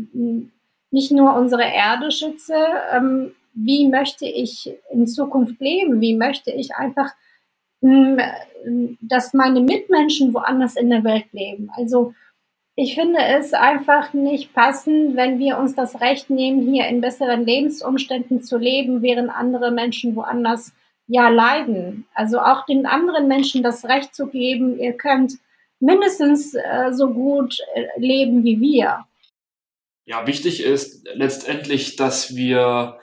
nicht 0.94 1.12
nur 1.12 1.36
unsere 1.36 1.64
Erde 1.64 2.12
schütze, 2.12 2.56
ähm, 2.94 3.34
wie 3.54 3.88
möchte 3.88 4.26
ich 4.26 4.74
in 4.92 5.08
Zukunft 5.08 5.60
leben? 5.60 6.00
Wie 6.00 6.16
möchte 6.16 6.52
ich 6.52 6.76
einfach 6.76 7.12
dass 9.02 9.34
meine 9.34 9.62
Mitmenschen 9.62 10.34
woanders 10.34 10.76
in 10.76 10.90
der 10.90 11.04
Welt 11.04 11.26
leben. 11.34 11.70
Also 11.76 12.14
ich 12.76 12.96
finde 12.96 13.20
es 13.20 13.54
einfach 13.54 14.14
nicht 14.14 14.54
passend, 14.54 15.16
wenn 15.16 15.38
wir 15.38 15.60
uns 15.60 15.76
das 15.76 16.02
Recht 16.02 16.30
nehmen, 16.30 16.62
hier 16.62 16.88
in 16.88 17.02
besseren 17.02 17.46
Lebensumständen 17.46 18.42
zu 18.42 18.58
leben, 18.58 19.02
während 19.02 19.30
andere 19.30 19.70
Menschen 19.72 20.16
woanders 20.16 20.74
ja 21.08 21.30
leiden. 21.30 22.08
Also 22.16 22.40
auch 22.40 22.66
den 22.66 22.86
anderen 22.86 23.28
Menschen 23.28 23.62
das 23.62 23.86
Recht 23.86 24.16
zu 24.16 24.28
geben, 24.28 24.80
ihr 24.80 24.94
könnt 24.94 25.34
mindestens 25.80 26.56
äh, 26.56 26.94
so 26.94 27.10
gut 27.10 27.60
äh, 27.76 27.86
leben 27.98 28.44
wie 28.44 28.60
wir. 28.60 29.06
Ja, 30.06 30.28
wichtig 30.28 30.62
ist 30.62 31.08
letztendlich, 31.14 31.96
dass 31.96 32.36
wir 32.36 33.00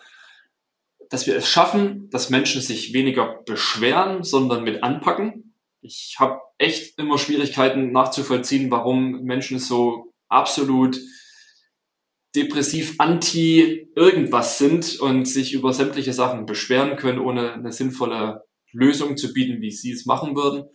dass 1.10 1.26
wir 1.26 1.36
es 1.36 1.48
schaffen, 1.48 2.08
dass 2.10 2.30
Menschen 2.30 2.62
sich 2.62 2.94
weniger 2.94 3.42
beschweren, 3.44 4.22
sondern 4.22 4.62
mit 4.62 4.82
anpacken. 4.84 5.54
Ich 5.82 6.16
habe 6.18 6.38
echt 6.56 6.98
immer 6.98 7.18
Schwierigkeiten 7.18 7.90
nachzuvollziehen, 7.90 8.70
warum 8.70 9.22
Menschen 9.22 9.58
so 9.58 10.14
absolut 10.28 11.00
depressiv 12.36 12.94
anti 12.98 13.90
irgendwas 13.96 14.58
sind 14.58 15.00
und 15.00 15.26
sich 15.26 15.52
über 15.52 15.72
sämtliche 15.72 16.12
Sachen 16.12 16.46
beschweren 16.46 16.96
können, 16.96 17.18
ohne 17.18 17.54
eine 17.54 17.72
sinnvolle 17.72 18.44
Lösung 18.70 19.16
zu 19.16 19.32
bieten, 19.32 19.60
wie 19.60 19.72
sie 19.72 19.90
es 19.90 20.06
machen 20.06 20.36
würden. 20.36 20.68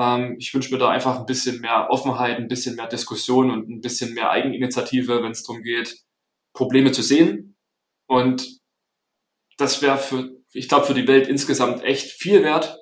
Ähm, 0.00 0.36
ich 0.38 0.54
wünsche 0.54 0.72
mir 0.72 0.78
da 0.78 0.88
einfach 0.88 1.18
ein 1.18 1.26
bisschen 1.26 1.60
mehr 1.60 1.88
Offenheit, 1.90 2.38
ein 2.38 2.48
bisschen 2.48 2.76
mehr 2.76 2.88
Diskussion 2.88 3.50
und 3.50 3.68
ein 3.68 3.80
bisschen 3.80 4.14
mehr 4.14 4.30
Eigeninitiative, 4.30 5.22
wenn 5.22 5.32
es 5.32 5.42
darum 5.42 5.62
geht, 5.62 6.02
Probleme 6.54 6.90
zu 6.92 7.02
sehen 7.02 7.56
und 8.10 8.60
das 9.56 9.82
wäre 9.82 9.98
für, 9.98 10.30
ich 10.52 10.68
glaube, 10.68 10.86
für 10.86 10.94
die 10.94 11.06
Welt 11.06 11.28
insgesamt 11.28 11.84
echt 11.84 12.10
viel 12.10 12.42
wert, 12.42 12.76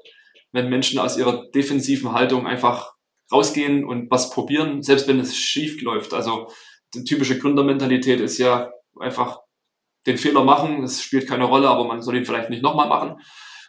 wenn 0.52 0.70
Menschen 0.70 0.98
aus 0.98 1.18
ihrer 1.18 1.50
defensiven 1.50 2.12
Haltung 2.12 2.46
einfach 2.46 2.94
rausgehen 3.30 3.84
und 3.84 4.10
was 4.10 4.30
probieren, 4.30 4.82
selbst 4.82 5.06
wenn 5.06 5.20
es 5.20 5.36
schief 5.36 5.82
läuft. 5.82 6.14
Also 6.14 6.50
die 6.94 7.04
typische 7.04 7.38
Gründermentalität 7.38 8.20
ist 8.20 8.38
ja 8.38 8.70
einfach 8.98 9.40
den 10.06 10.16
Fehler 10.16 10.44
machen, 10.44 10.80
das 10.80 11.02
spielt 11.02 11.28
keine 11.28 11.44
Rolle, 11.44 11.68
aber 11.68 11.84
man 11.84 12.00
soll 12.00 12.16
ihn 12.16 12.24
vielleicht 12.24 12.48
nicht 12.48 12.62
nochmal 12.62 12.88
machen. 12.88 13.20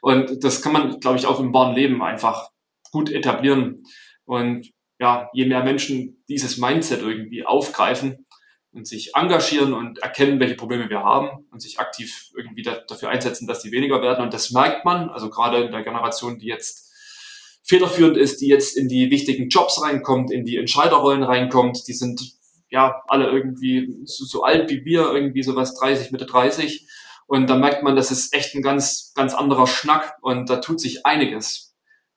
Und 0.02 0.42
das 0.44 0.62
kann 0.62 0.72
man, 0.72 1.00
glaube 1.02 1.18
ich, 1.18 1.26
auch 1.26 1.42
im 1.42 1.54
wahren 1.54 1.76
Leben 1.76 2.02
einfach 2.02 2.48
gut 2.92 3.12
etablieren. 3.12 3.84
Und 4.26 4.70
ja, 5.00 5.30
je 5.34 5.46
mehr 5.46 5.64
Menschen 5.64 6.24
dieses 6.28 6.58
Mindset 6.58 7.02
irgendwie 7.02 7.46
aufgreifen, 7.46 8.26
und 8.72 8.88
sich 8.88 9.16
engagieren 9.16 9.74
und 9.74 10.00
erkennen, 10.00 10.40
welche 10.40 10.56
Probleme 10.56 10.90
wir 10.90 11.00
haben 11.00 11.46
und 11.52 11.62
sich 11.62 11.80
aktiv 11.80 12.32
irgendwie 12.36 12.62
da, 12.62 12.80
dafür 12.88 13.10
einsetzen, 13.10 13.48
dass 13.48 13.62
die 13.62 13.72
weniger 13.72 14.02
werden. 14.02 14.24
Und 14.24 14.34
das 14.34 14.52
merkt 14.52 14.86
man, 14.86 15.10
also 15.10 15.30
gerade 15.30 15.64
in 15.64 15.72
der 15.72 15.84
Generation, 15.84 16.38
die 16.38 16.48
jetzt 16.48 16.88
federführend 17.64 18.18
ist, 18.18 18.42
die 18.42 18.48
jetzt 18.48 18.78
in 18.78 18.88
die 18.88 19.10
wichtigen 19.10 19.50
Jobs 19.50 19.82
reinkommt, 19.82 20.32
in 20.32 20.46
die 20.46 20.58
Entscheiderrollen 20.58 21.24
reinkommt, 21.24 21.88
die 21.88 21.94
sind 21.94 22.22
ja 22.70 23.02
alle 23.08 23.28
irgendwie 23.30 23.96
so, 24.04 24.26
so 24.26 24.44
alt 24.44 24.70
wie 24.70 24.86
wir, 24.86 25.12
irgendwie 25.12 25.44
sowas 25.44 25.74
30, 25.76 26.12
Mitte 26.12 26.26
30. 26.26 26.88
Und 27.26 27.50
da 27.50 27.58
merkt 27.58 27.84
man, 27.84 27.96
das 27.96 28.12
ist 28.12 28.34
echt 28.34 28.56
ein 28.56 28.62
ganz, 28.62 29.14
ganz 29.16 29.34
anderer 29.34 29.68
Schnack 29.68 30.18
und 30.22 30.50
da 30.50 30.58
tut 30.58 30.80
sich 30.80 31.06
einiges, 31.06 31.69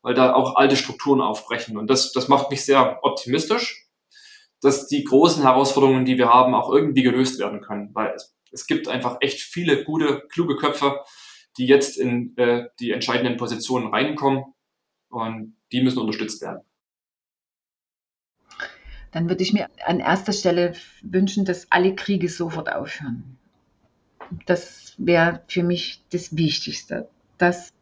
weil 0.02 0.14
da 0.14 0.34
auch 0.34 0.56
alte 0.56 0.76
Strukturen 0.76 1.20
aufbrechen. 1.20 1.78
Und 1.78 1.88
das, 1.88 2.12
das 2.12 2.28
macht 2.28 2.50
mich 2.50 2.64
sehr 2.64 2.98
optimistisch 3.02 3.82
dass 4.62 4.86
die 4.86 5.04
großen 5.04 5.42
Herausforderungen, 5.42 6.04
die 6.04 6.16
wir 6.16 6.28
haben, 6.28 6.54
auch 6.54 6.72
irgendwie 6.72 7.02
gelöst 7.02 7.38
werden 7.38 7.60
können. 7.60 7.90
Weil 7.94 8.14
es, 8.14 8.34
es 8.52 8.66
gibt 8.66 8.88
einfach 8.88 9.18
echt 9.20 9.40
viele 9.40 9.84
gute, 9.84 10.22
kluge 10.30 10.56
Köpfe, 10.56 11.00
die 11.58 11.66
jetzt 11.66 11.98
in 11.98 12.34
äh, 12.38 12.68
die 12.80 12.92
entscheidenden 12.92 13.36
Positionen 13.36 13.88
reinkommen 13.88 14.54
und 15.10 15.56
die 15.72 15.82
müssen 15.82 15.98
unterstützt 15.98 16.40
werden. 16.40 16.60
Dann 19.10 19.28
würde 19.28 19.42
ich 19.42 19.52
mir 19.52 19.68
an 19.84 20.00
erster 20.00 20.32
Stelle 20.32 20.74
wünschen, 21.02 21.44
dass 21.44 21.70
alle 21.70 21.94
Kriege 21.94 22.30
sofort 22.30 22.72
aufhören. 22.72 23.36
Das 24.46 24.94
wäre 24.96 25.42
für 25.48 25.64
mich 25.64 26.02
das 26.12 26.34
Wichtigste, 26.34 27.10
dass 27.36 27.72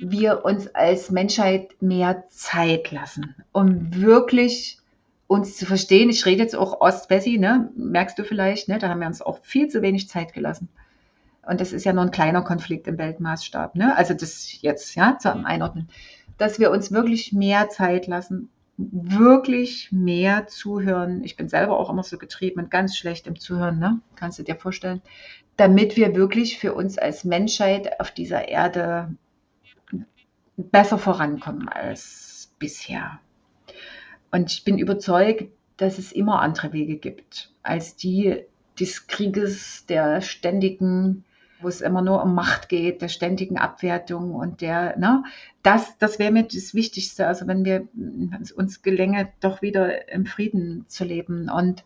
wir 0.00 0.44
uns 0.44 0.74
als 0.74 1.10
Menschheit 1.10 1.76
mehr 1.80 2.24
Zeit 2.28 2.90
lassen, 2.90 3.34
um 3.52 3.94
wirklich 3.94 4.78
uns 5.26 5.56
zu 5.56 5.66
verstehen. 5.66 6.10
Ich 6.10 6.26
rede 6.26 6.42
jetzt 6.42 6.56
auch 6.56 6.80
Ost-Wessi, 6.80 7.38
ne? 7.38 7.70
merkst 7.76 8.18
du 8.18 8.24
vielleicht, 8.24 8.68
ne? 8.68 8.78
da 8.78 8.88
haben 8.88 9.00
wir 9.00 9.06
uns 9.06 9.22
auch 9.22 9.38
viel 9.42 9.68
zu 9.68 9.82
wenig 9.82 10.08
Zeit 10.08 10.32
gelassen. 10.32 10.68
Und 11.46 11.60
das 11.60 11.72
ist 11.72 11.84
ja 11.84 11.92
nur 11.92 12.04
ein 12.04 12.10
kleiner 12.10 12.42
Konflikt 12.42 12.88
im 12.88 12.98
Weltmaßstab. 12.98 13.76
Ne? 13.76 13.96
Also 13.96 14.14
das 14.14 14.60
jetzt 14.60 14.94
ja 14.94 15.18
zum 15.18 15.44
Einordnen, 15.44 15.88
dass 16.36 16.58
wir 16.58 16.70
uns 16.70 16.90
wirklich 16.90 17.32
mehr 17.32 17.68
Zeit 17.68 18.06
lassen, 18.06 18.50
wirklich 18.76 19.92
mehr 19.92 20.46
zuhören. 20.46 21.22
Ich 21.22 21.36
bin 21.36 21.48
selber 21.48 21.78
auch 21.78 21.90
immer 21.90 22.02
so 22.02 22.18
getrieben 22.18 22.60
und 22.60 22.70
ganz 22.70 22.96
schlecht 22.96 23.26
im 23.26 23.38
Zuhören, 23.38 23.78
ne? 23.78 24.00
kannst 24.16 24.38
du 24.38 24.42
dir 24.42 24.56
vorstellen, 24.56 25.02
damit 25.56 25.96
wir 25.96 26.14
wirklich 26.14 26.58
für 26.58 26.74
uns 26.74 26.98
als 26.98 27.24
Menschheit 27.24 28.00
auf 28.00 28.10
dieser 28.10 28.48
Erde 28.48 29.14
besser 30.64 30.98
vorankommen 30.98 31.68
als 31.68 32.52
bisher. 32.58 33.20
Und 34.30 34.52
ich 34.52 34.64
bin 34.64 34.78
überzeugt, 34.78 35.50
dass 35.76 35.98
es 35.98 36.12
immer 36.12 36.40
andere 36.40 36.72
Wege 36.72 36.96
gibt 36.96 37.52
als 37.62 37.96
die 37.96 38.44
des 38.78 39.06
Krieges, 39.06 39.86
der 39.86 40.20
ständigen, 40.20 41.24
wo 41.60 41.68
es 41.68 41.80
immer 41.80 42.02
nur 42.02 42.22
um 42.22 42.34
Macht 42.34 42.68
geht, 42.68 43.02
der 43.02 43.08
ständigen 43.08 43.58
Abwertung 43.58 44.34
und 44.34 44.60
der, 44.62 44.96
ne, 44.98 45.24
das, 45.62 45.98
das 45.98 46.18
wäre 46.18 46.32
mir 46.32 46.44
das 46.44 46.74
Wichtigste. 46.74 47.26
Also 47.26 47.46
wenn 47.46 47.64
wir 47.64 47.88
uns 48.56 48.82
gelänge, 48.82 49.28
doch 49.40 49.60
wieder 49.60 50.10
im 50.10 50.26
Frieden 50.26 50.86
zu 50.88 51.04
leben 51.04 51.50
und 51.50 51.84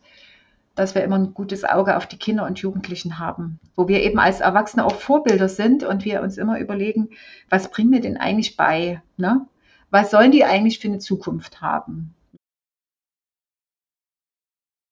dass 0.75 0.95
wir 0.95 1.04
immer 1.04 1.19
ein 1.19 1.35
gutes 1.35 1.64
Auge 1.64 1.97
auf 1.97 2.07
die 2.07 2.19
Kinder 2.19 2.45
und 2.47 2.59
Jugendlichen 2.59 3.19
haben, 3.19 3.61
wo 3.76 3.88
wir 3.88 4.02
eben 4.02 4.19
als 4.19 4.40
Erwachsene 4.40 4.85
auch 4.85 4.97
Vorbilder 4.97 5.49
sind 5.49 5.85
und 5.85 6.04
wir 6.04 6.21
uns 6.23 6.38
immer 6.38 6.59
überlegen, 6.59 7.11
was 7.49 7.71
bringen 7.71 7.93
wir 7.93 8.00
denn 8.00 8.16
eigentlich 8.16 8.57
bei? 8.57 9.02
Ne? 9.16 9.47
Was 9.90 10.11
sollen 10.11 10.33
die 10.33 10.45
eigentlich 10.45 10.81
für 10.81 10.88
eine 10.88 10.99
Zukunft 10.99 11.61
haben? 11.61 12.14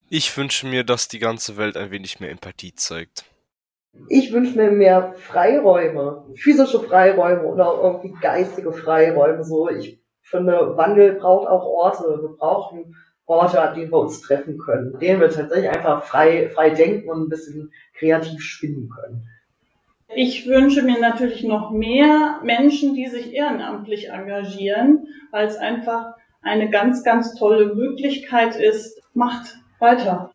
Ich 0.08 0.36
wünsche 0.36 0.66
mir, 0.66 0.84
dass 0.84 1.08
die 1.08 1.18
ganze 1.18 1.56
Welt 1.56 1.76
ein 1.76 1.90
wenig 1.90 2.20
mehr 2.20 2.30
Empathie 2.30 2.74
zeigt. 2.74 3.24
Ich 4.08 4.32
wünsche 4.32 4.56
mir 4.56 4.70
mehr 4.70 5.14
Freiräume, 5.14 6.26
physische 6.34 6.80
Freiräume 6.80 7.42
oder 7.44 7.78
irgendwie 7.82 8.14
geistige 8.20 8.72
Freiräume. 8.72 9.44
So, 9.44 9.68
ich 9.68 10.00
finde, 10.22 10.76
Wandel 10.76 11.14
braucht 11.14 11.48
auch 11.48 11.64
Orte. 11.64 12.04
Wir 12.22 12.36
brauchen 12.36 12.94
Orte, 13.26 13.60
an 13.60 13.74
denen 13.74 13.92
wir 13.92 13.98
uns 13.98 14.20
treffen 14.20 14.58
können, 14.58 14.94
an 14.94 15.00
denen 15.00 15.20
wir 15.20 15.30
tatsächlich 15.30 15.70
einfach 15.70 16.04
frei, 16.04 16.50
frei 16.54 16.70
denken 16.70 17.08
und 17.08 17.22
ein 17.22 17.28
bisschen 17.28 17.72
kreativ 17.94 18.42
spinnen 18.42 18.90
können. 18.90 19.28
Ich 20.14 20.46
wünsche 20.46 20.82
mir 20.82 21.00
natürlich 21.00 21.42
noch 21.42 21.70
mehr 21.70 22.40
Menschen, 22.42 22.94
die 22.94 23.06
sich 23.06 23.32
ehrenamtlich 23.32 24.10
engagieren, 24.10 25.06
weil 25.30 25.46
es 25.46 25.56
einfach 25.56 26.14
eine 26.42 26.68
ganz, 26.68 27.02
ganz 27.02 27.34
tolle 27.34 27.74
Möglichkeit 27.74 28.56
ist, 28.56 29.00
Macht 29.14 29.58
weiter. 29.78 30.32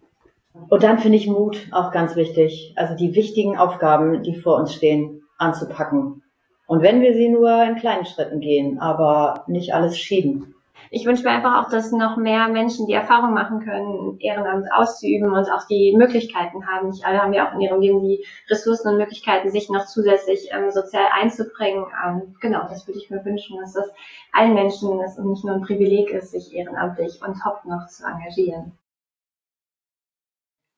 Und 0.69 0.83
dann 0.83 0.99
finde 0.99 1.17
ich 1.17 1.27
Mut 1.27 1.67
auch 1.71 1.91
ganz 1.91 2.15
wichtig. 2.15 2.73
Also 2.75 2.95
die 2.95 3.15
wichtigen 3.15 3.57
Aufgaben, 3.57 4.21
die 4.23 4.35
vor 4.35 4.57
uns 4.57 4.73
stehen, 4.73 5.23
anzupacken. 5.37 6.23
Und 6.67 6.81
wenn 6.81 7.01
wir 7.01 7.13
sie 7.13 7.29
nur 7.29 7.63
in 7.63 7.75
kleinen 7.75 8.05
Schritten 8.05 8.39
gehen, 8.39 8.79
aber 8.79 9.45
nicht 9.47 9.73
alles 9.73 9.97
schieben. 9.97 10.53
Ich 10.89 11.05
wünsche 11.05 11.23
mir 11.23 11.31
einfach 11.31 11.65
auch, 11.65 11.69
dass 11.69 11.91
noch 11.91 12.17
mehr 12.17 12.47
Menschen 12.47 12.87
die 12.87 12.93
Erfahrung 12.93 13.33
machen 13.33 13.59
können, 13.59 14.19
Ehrenamt 14.19 14.67
auszuüben 14.71 15.31
und 15.31 15.49
auch 15.51 15.67
die 15.67 15.93
Möglichkeiten 15.97 16.65
haben. 16.67 16.89
Nicht 16.89 17.05
alle 17.05 17.19
haben 17.19 17.33
ja 17.33 17.47
auch 17.49 17.53
in 17.53 17.61
ihrem 17.61 17.81
Leben 17.81 18.01
die 18.07 18.25
Ressourcen 18.49 18.89
und 18.89 18.97
Möglichkeiten, 18.97 19.51
sich 19.51 19.69
noch 19.69 19.85
zusätzlich 19.85 20.49
ähm, 20.51 20.71
sozial 20.71 21.07
einzubringen. 21.13 21.85
Ähm, 22.05 22.35
genau, 22.39 22.67
das 22.69 22.87
würde 22.87 22.99
ich 22.99 23.09
mir 23.09 23.23
wünschen, 23.25 23.57
dass 23.59 23.73
das 23.73 23.89
allen 24.31 24.53
Menschen 24.53 24.99
ist 25.01 25.17
und 25.17 25.29
nicht 25.29 25.43
nur 25.43 25.55
ein 25.55 25.61
Privileg 25.61 26.09
ist, 26.11 26.31
sich 26.31 26.53
ehrenamtlich 26.55 27.21
und 27.21 27.39
top 27.41 27.65
noch 27.65 27.87
zu 27.87 28.05
engagieren. 28.05 28.71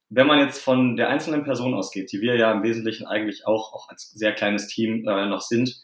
wenn 0.10 0.28
man 0.28 0.40
jetzt 0.40 0.64
von 0.64 0.96
der 0.96 1.10
einzelnen 1.10 1.44
Person 1.44 1.76
ausgeht, 1.76 2.12
die 2.12 2.22
wir 2.22 2.36
ja 2.36 2.52
im 2.52 2.64
Wesentlichen 2.64 3.06
eigentlich 3.06 3.46
auch, 3.46 3.74
auch 3.74 3.90
als 3.90 4.10
sehr 4.12 4.34
kleines 4.34 4.68
Team 4.68 5.08
äh, 5.08 5.28
noch 5.28 5.42
sind, 5.42 5.80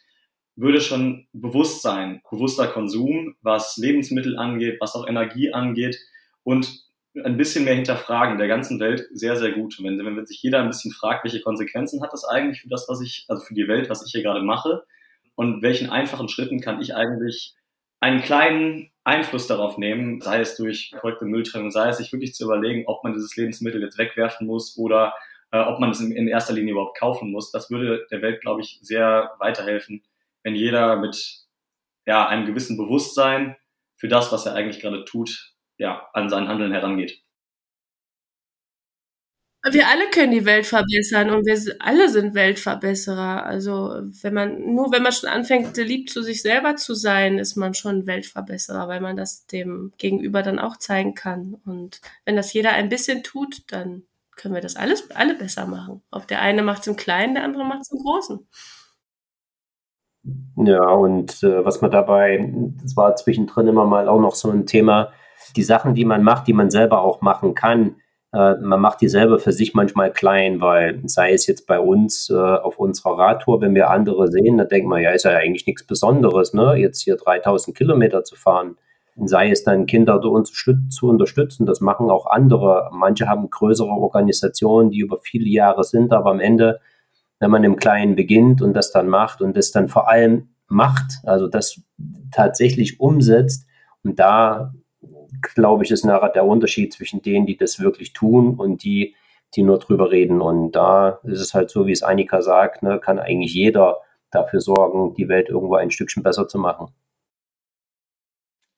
würde 0.55 0.81
schon 0.81 1.27
Bewusstsein, 1.33 2.21
bewusster 2.29 2.67
Konsum, 2.67 3.35
was 3.41 3.77
Lebensmittel 3.77 4.37
angeht, 4.37 4.77
was 4.79 4.95
auch 4.95 5.07
Energie 5.07 5.53
angeht 5.53 5.97
und 6.43 6.85
ein 7.23 7.37
bisschen 7.37 7.65
mehr 7.65 7.75
hinterfragen 7.75 8.37
der 8.37 8.47
ganzen 8.47 8.79
Welt 8.79 9.07
sehr, 9.11 9.37
sehr 9.37 9.51
gut. 9.51 9.77
Wenn, 9.81 9.97
wenn 10.03 10.25
sich 10.25 10.41
jeder 10.41 10.59
ein 10.59 10.67
bisschen 10.67 10.91
fragt, 10.91 11.23
welche 11.23 11.41
Konsequenzen 11.41 12.01
hat 12.01 12.11
das 12.11 12.25
eigentlich 12.25 12.61
für 12.61 12.69
das, 12.69 12.87
was 12.89 13.01
ich, 13.01 13.25
also 13.27 13.41
für 13.43 13.53
die 13.53 13.67
Welt, 13.67 13.89
was 13.89 14.05
ich 14.05 14.11
hier 14.11 14.23
gerade 14.23 14.41
mache 14.41 14.83
und 15.35 15.61
welchen 15.61 15.89
einfachen 15.89 16.27
Schritten 16.27 16.59
kann 16.59 16.81
ich 16.81 16.95
eigentlich 16.95 17.55
einen 18.01 18.21
kleinen 18.21 18.91
Einfluss 19.03 19.47
darauf 19.47 19.77
nehmen, 19.77 20.19
sei 20.21 20.41
es 20.41 20.57
durch 20.57 20.93
korrekte 20.99 21.25
Mülltrennung, 21.25 21.71
sei 21.71 21.89
es 21.89 21.97
sich 21.97 22.11
wirklich 22.11 22.33
zu 22.33 22.45
überlegen, 22.45 22.83
ob 22.87 23.03
man 23.03 23.13
dieses 23.13 23.35
Lebensmittel 23.35 23.81
jetzt 23.81 23.97
wegwerfen 23.97 24.47
muss 24.47 24.77
oder 24.77 25.13
äh, 25.51 25.59
ob 25.59 25.79
man 25.79 25.91
es 25.91 26.01
in, 26.01 26.11
in 26.11 26.27
erster 26.27 26.53
Linie 26.53 26.73
überhaupt 26.73 26.97
kaufen 26.97 27.31
muss. 27.31 27.51
Das 27.51 27.69
würde 27.69 28.05
der 28.11 28.21
Welt, 28.21 28.41
glaube 28.41 28.61
ich, 28.61 28.79
sehr 28.81 29.31
weiterhelfen, 29.39 30.03
wenn 30.45 30.55
jeder 30.55 30.95
mit 30.95 31.43
ja, 32.05 32.27
einem 32.27 32.45
gewissen 32.45 32.77
Bewusstsein 32.77 33.57
für 33.97 34.07
das, 34.07 34.31
was 34.31 34.45
er 34.45 34.53
eigentlich 34.53 34.79
gerade 34.79 35.03
tut, 35.03 35.55
ja, 35.77 36.07
an 36.13 36.29
sein 36.29 36.47
Handeln 36.47 36.71
herangeht. 36.71 37.19
Wir 39.67 39.87
alle 39.87 40.07
können 40.11 40.31
die 40.31 40.45
Welt 40.45 40.67
verbessern 40.67 41.31
und 41.31 41.47
wir 41.47 41.59
alle 41.79 42.07
sind 42.09 42.35
Weltverbesserer. 42.35 43.43
Also 43.43 43.95
wenn 44.21 44.33
man 44.35 44.75
nur 44.75 44.91
wenn 44.91 45.01
man 45.01 45.11
schon 45.11 45.27
anfängt, 45.27 45.75
lieb 45.77 46.11
zu 46.11 46.21
sich 46.21 46.43
selber 46.43 46.75
zu 46.75 46.93
sein, 46.93 47.39
ist 47.39 47.55
man 47.55 47.73
schon 47.73 48.05
Weltverbesserer, 48.05 48.87
weil 48.87 49.01
man 49.01 49.17
das 49.17 49.47
dem 49.47 49.91
Gegenüber 49.97 50.43
dann 50.43 50.59
auch 50.59 50.77
zeigen 50.77 51.15
kann. 51.15 51.55
Und 51.65 51.99
wenn 52.25 52.35
das 52.35 52.53
jeder 52.53 52.73
ein 52.73 52.89
bisschen 52.89 53.23
tut, 53.23 53.63
dann 53.71 54.03
können 54.35 54.53
wir 54.53 54.61
das 54.61 54.75
alles 54.75 55.09
alle 55.09 55.33
besser 55.33 55.65
machen. 55.65 56.03
Ob 56.11 56.27
der 56.27 56.41
eine 56.41 56.61
macht 56.61 56.81
es 56.81 56.87
im 56.87 56.95
Kleinen, 56.95 57.33
der 57.33 57.43
andere 57.43 57.65
macht 57.65 57.81
es 57.81 57.91
im 57.91 57.97
Großen. 57.97 58.47
Ja, 60.57 60.89
und 60.89 61.43
äh, 61.43 61.63
was 61.63 61.81
man 61.81 61.91
dabei, 61.91 62.51
das 62.81 62.95
war 62.97 63.15
zwischendrin 63.15 63.67
immer 63.67 63.85
mal 63.85 64.07
auch 64.07 64.19
noch 64.19 64.35
so 64.35 64.49
ein 64.49 64.65
Thema, 64.65 65.11
die 65.55 65.63
Sachen, 65.63 65.93
die 65.93 66.05
man 66.05 66.23
macht, 66.23 66.47
die 66.47 66.53
man 66.53 66.69
selber 66.69 67.01
auch 67.01 67.21
machen 67.21 67.53
kann, 67.53 67.95
äh, 68.35 68.55
man 68.55 68.81
macht 68.81 69.01
die 69.01 69.07
selber 69.07 69.39
für 69.39 69.53
sich 69.53 69.73
manchmal 69.73 70.11
klein, 70.11 70.59
weil 70.59 71.01
sei 71.05 71.31
es 71.31 71.47
jetzt 71.47 71.67
bei 71.67 71.79
uns 71.79 72.29
äh, 72.29 72.35
auf 72.35 72.77
unserer 72.79 73.17
Radtour, 73.17 73.61
wenn 73.61 73.75
wir 73.75 73.89
andere 73.89 74.27
sehen, 74.29 74.57
dann 74.57 74.67
denkt 74.67 74.89
man, 74.89 75.01
ja, 75.01 75.11
ist 75.11 75.23
ja 75.23 75.31
eigentlich 75.31 75.65
nichts 75.67 75.85
Besonderes, 75.87 76.53
ne? 76.53 76.75
jetzt 76.75 77.01
hier 77.01 77.15
3000 77.15 77.75
Kilometer 77.77 78.23
zu 78.23 78.35
fahren. 78.35 78.77
Sei 79.17 79.49
es 79.49 79.63
dann 79.63 79.85
Kinder 79.85 80.19
zu 80.21 81.07
unterstützen, 81.07 81.65
das 81.65 81.79
machen 81.79 82.09
auch 82.09 82.25
andere. 82.25 82.89
Manche 82.91 83.29
haben 83.29 83.49
größere 83.49 83.87
Organisationen, 83.87 84.89
die 84.89 84.99
über 84.99 85.19
viele 85.21 85.47
Jahre 85.47 85.85
sind, 85.85 86.11
aber 86.11 86.31
am 86.31 86.41
Ende, 86.41 86.81
wenn 87.39 87.51
man 87.51 87.63
im 87.63 87.75
Kleinen 87.75 88.15
beginnt 88.15 88.61
und 88.61 88.73
das 88.73 88.91
dann 88.91 89.07
macht 89.07 89.41
und 89.41 89.55
das 89.55 89.71
dann 89.71 89.87
vor 89.87 90.07
allem 90.07 90.49
macht, 90.67 91.19
also 91.23 91.47
das 91.47 91.81
tatsächlich 92.31 92.99
umsetzt 92.99 93.67
und 94.03 94.19
da 94.19 94.73
glaube 95.53 95.83
ich, 95.83 95.91
ist 95.91 96.05
nachher 96.05 96.29
der 96.29 96.45
Unterschied 96.45 96.93
zwischen 96.93 97.21
denen, 97.21 97.45
die 97.45 97.57
das 97.57 97.79
wirklich 97.79 98.13
tun 98.13 98.55
und 98.55 98.83
die, 98.83 99.15
die 99.55 99.63
nur 99.63 99.79
drüber 99.79 100.11
reden. 100.11 100.41
Und 100.41 100.73
da 100.73 101.19
ist 101.23 101.41
es 101.41 101.53
halt 101.53 101.69
so, 101.69 101.87
wie 101.87 101.91
es 101.91 102.03
Annika 102.03 102.41
sagt, 102.41 102.83
ne, 102.83 102.99
kann 102.99 103.19
eigentlich 103.19 103.53
jeder 103.53 103.97
dafür 104.31 104.59
sorgen, 104.59 105.13
die 105.13 105.27
Welt 105.27 105.49
irgendwo 105.49 105.75
ein 105.75 105.91
Stückchen 105.91 106.23
besser 106.23 106.47
zu 106.47 106.57
machen. 106.57 106.87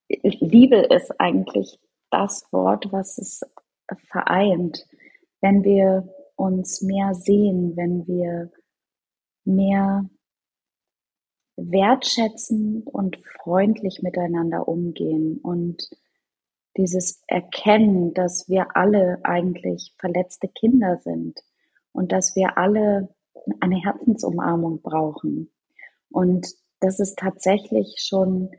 Liebe 0.09 0.77
ist 0.77 1.19
eigentlich 1.19 1.79
das 2.11 2.47
Wort, 2.51 2.87
was 2.91 3.17
es 3.17 3.41
vereint. 4.09 4.87
Wenn 5.41 5.63
wir 5.63 6.07
uns 6.37 6.81
mehr 6.81 7.13
sehen, 7.13 7.75
wenn 7.75 8.07
wir 8.07 8.49
mehr 9.43 10.09
wertschätzend 11.57 12.87
und 12.87 13.17
freundlich 13.41 14.01
miteinander 14.01 14.67
umgehen 14.67 15.39
und 15.41 15.89
dieses 16.77 17.23
Erkennen, 17.27 18.13
dass 18.13 18.47
wir 18.47 18.75
alle 18.75 19.19
eigentlich 19.23 19.95
verletzte 19.97 20.47
Kinder 20.47 20.97
sind 20.97 21.39
und 21.91 22.11
dass 22.11 22.35
wir 22.35 22.57
alle 22.57 23.09
eine 23.59 23.81
Herzensumarmung 23.83 24.81
brauchen. 24.81 25.51
Und 26.09 26.47
dass 26.79 26.99
es 26.99 27.15
tatsächlich 27.15 27.95
schon 27.99 28.51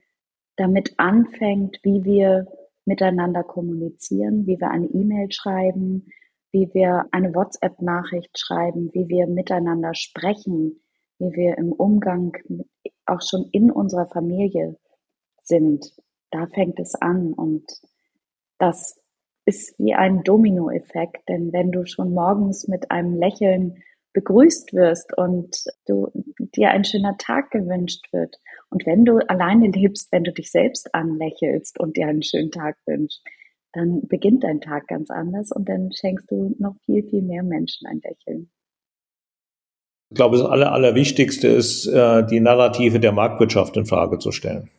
damit 0.57 0.94
anfängt, 0.98 1.79
wie 1.83 2.03
wir 2.05 2.46
miteinander 2.85 3.44
kommunizieren, 3.44 4.46
wie 4.46 4.59
wir 4.59 4.70
eine 4.70 4.87
E-Mail 4.87 5.31
schreiben, 5.31 6.09
wie 6.52 6.72
wir 6.72 7.06
eine 7.12 7.34
WhatsApp-Nachricht 7.34 8.38
schreiben, 8.38 8.90
wie 8.92 9.08
wir 9.08 9.26
miteinander 9.26 9.94
sprechen, 9.94 10.80
wie 11.18 11.32
wir 11.32 11.58
im 11.58 11.72
Umgang 11.72 12.37
auch 13.06 13.20
schon 13.22 13.48
in 13.52 13.70
unserer 13.70 14.06
Familie 14.06 14.76
sind. 15.42 15.94
Da 16.30 16.46
fängt 16.46 16.78
es 16.78 16.94
an 16.94 17.32
und 17.32 17.64
das 18.58 19.00
ist 19.44 19.78
wie 19.78 19.94
ein 19.94 20.22
Dominoeffekt, 20.24 21.28
denn 21.28 21.52
wenn 21.52 21.72
du 21.72 21.87
schon 21.87 22.12
morgens 22.12 22.68
mit 22.68 22.90
einem 22.90 23.16
Lächeln 23.16 23.82
begrüßt 24.12 24.72
wirst 24.74 25.16
und 25.16 25.64
du 25.87 26.11
dir 26.38 26.70
ein 26.70 26.84
schöner 26.84 27.16
Tag 27.18 27.50
gewünscht 27.50 28.12
wird 28.12 28.37
und 28.70 28.84
wenn 28.84 29.04
du 29.04 29.18
alleine 29.28 29.68
lebst, 29.68 30.12
wenn 30.12 30.24
du 30.24 30.32
dich 30.32 30.50
selbst 30.50 30.94
anlächelst 30.94 31.78
und 31.80 31.96
dir 31.96 32.08
einen 32.08 32.22
schönen 32.22 32.50
Tag 32.50 32.76
wünschst, 32.87 33.22
dann 33.72 34.07
beginnt 34.09 34.44
dein 34.44 34.61
Tag 34.61 34.88
ganz 34.88 35.11
anders 35.11 35.52
und 35.52 35.68
dann 35.68 35.90
schenkst 35.92 36.31
du 36.31 36.54
noch 36.59 36.76
viel, 36.85 37.02
viel 37.02 37.22
mehr 37.22 37.42
Menschen 37.42 37.87
ein 37.87 38.00
Lächeln. 38.02 38.50
Ich 40.11 40.16
glaube, 40.16 40.38
das 40.38 40.46
Aller, 40.46 40.72
Allerwichtigste 40.72 41.48
ist, 41.48 41.87
äh, 41.87 42.26
die 42.26 42.40
Narrative 42.40 42.98
der 42.98 43.12
Marktwirtschaft 43.12 43.76
in 43.76 43.85
Frage 43.85 44.18
zu 44.18 44.33
stellen. 44.33 44.70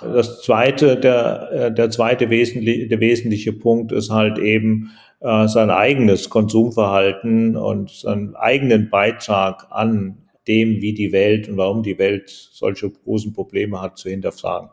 Das 0.00 0.42
zweite, 0.42 0.98
der, 0.98 1.52
äh, 1.52 1.74
der 1.74 1.90
zweite 1.90 2.28
wesentliche, 2.28 2.88
der 2.88 2.98
wesentliche 2.98 3.52
Punkt 3.52 3.92
ist 3.92 4.10
halt 4.10 4.38
eben 4.38 4.90
äh, 5.20 5.46
sein 5.46 5.70
eigenes 5.70 6.30
Konsumverhalten 6.30 7.56
und 7.56 7.90
seinen 7.90 8.34
eigenen 8.34 8.90
Beitrag 8.90 9.68
an 9.70 10.18
dem, 10.48 10.80
wie 10.80 10.94
die 10.94 11.12
Welt 11.12 11.48
und 11.48 11.56
warum 11.56 11.84
die 11.84 11.98
Welt 11.98 12.28
solche 12.28 12.90
großen 12.90 13.32
Probleme 13.32 13.80
hat, 13.80 13.98
zu 13.98 14.10
hinterfragen. 14.10 14.70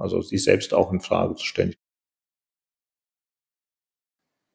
Also 0.00 0.20
sich 0.22 0.44
selbst 0.44 0.74
auch 0.74 0.92
in 0.92 1.00
Frage 1.00 1.34
zu 1.34 1.44
stellen. 1.44 1.74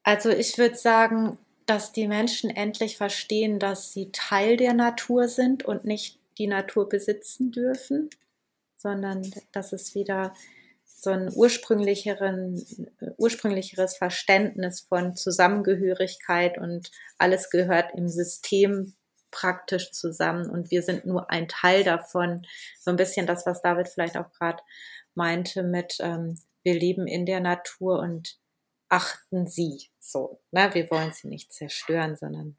Also 0.02 0.30
ich 0.30 0.56
würde 0.58 0.76
sagen, 0.76 1.38
dass 1.66 1.92
die 1.92 2.06
Menschen 2.06 2.50
endlich 2.50 2.96
verstehen, 2.96 3.58
dass 3.58 3.92
sie 3.92 4.10
Teil 4.12 4.56
der 4.56 4.74
Natur 4.74 5.28
sind 5.28 5.64
und 5.64 5.84
nicht 5.84 6.18
die 6.38 6.46
Natur 6.46 6.88
besitzen 6.88 7.50
dürfen 7.50 8.10
sondern 8.86 9.28
dass 9.52 9.72
es 9.72 9.94
wieder 9.94 10.32
so 10.84 11.10
ein 11.10 11.32
ursprünglicheren, 11.34 12.64
ursprünglicheres 13.16 13.96
Verständnis 13.96 14.80
von 14.80 15.16
Zusammengehörigkeit 15.16 16.56
und 16.58 16.90
alles 17.18 17.50
gehört 17.50 17.92
im 17.96 18.08
System 18.08 18.94
praktisch 19.32 19.90
zusammen 19.90 20.48
und 20.48 20.70
wir 20.70 20.82
sind 20.82 21.04
nur 21.04 21.30
ein 21.30 21.48
Teil 21.48 21.82
davon. 21.84 22.46
So 22.78 22.90
ein 22.90 22.96
bisschen 22.96 23.26
das, 23.26 23.44
was 23.44 23.60
David 23.60 23.88
vielleicht 23.88 24.16
auch 24.16 24.30
gerade 24.30 24.62
meinte 25.16 25.62
mit, 25.62 25.96
ähm, 26.00 26.38
wir 26.62 26.74
leben 26.74 27.06
in 27.06 27.26
der 27.26 27.40
Natur 27.40 28.00
und 28.00 28.38
achten 28.88 29.46
sie 29.46 29.90
so. 29.98 30.40
Ne? 30.50 30.70
Wir 30.72 30.90
wollen 30.90 31.12
sie 31.12 31.28
nicht 31.28 31.52
zerstören, 31.52 32.16
sondern 32.16 32.56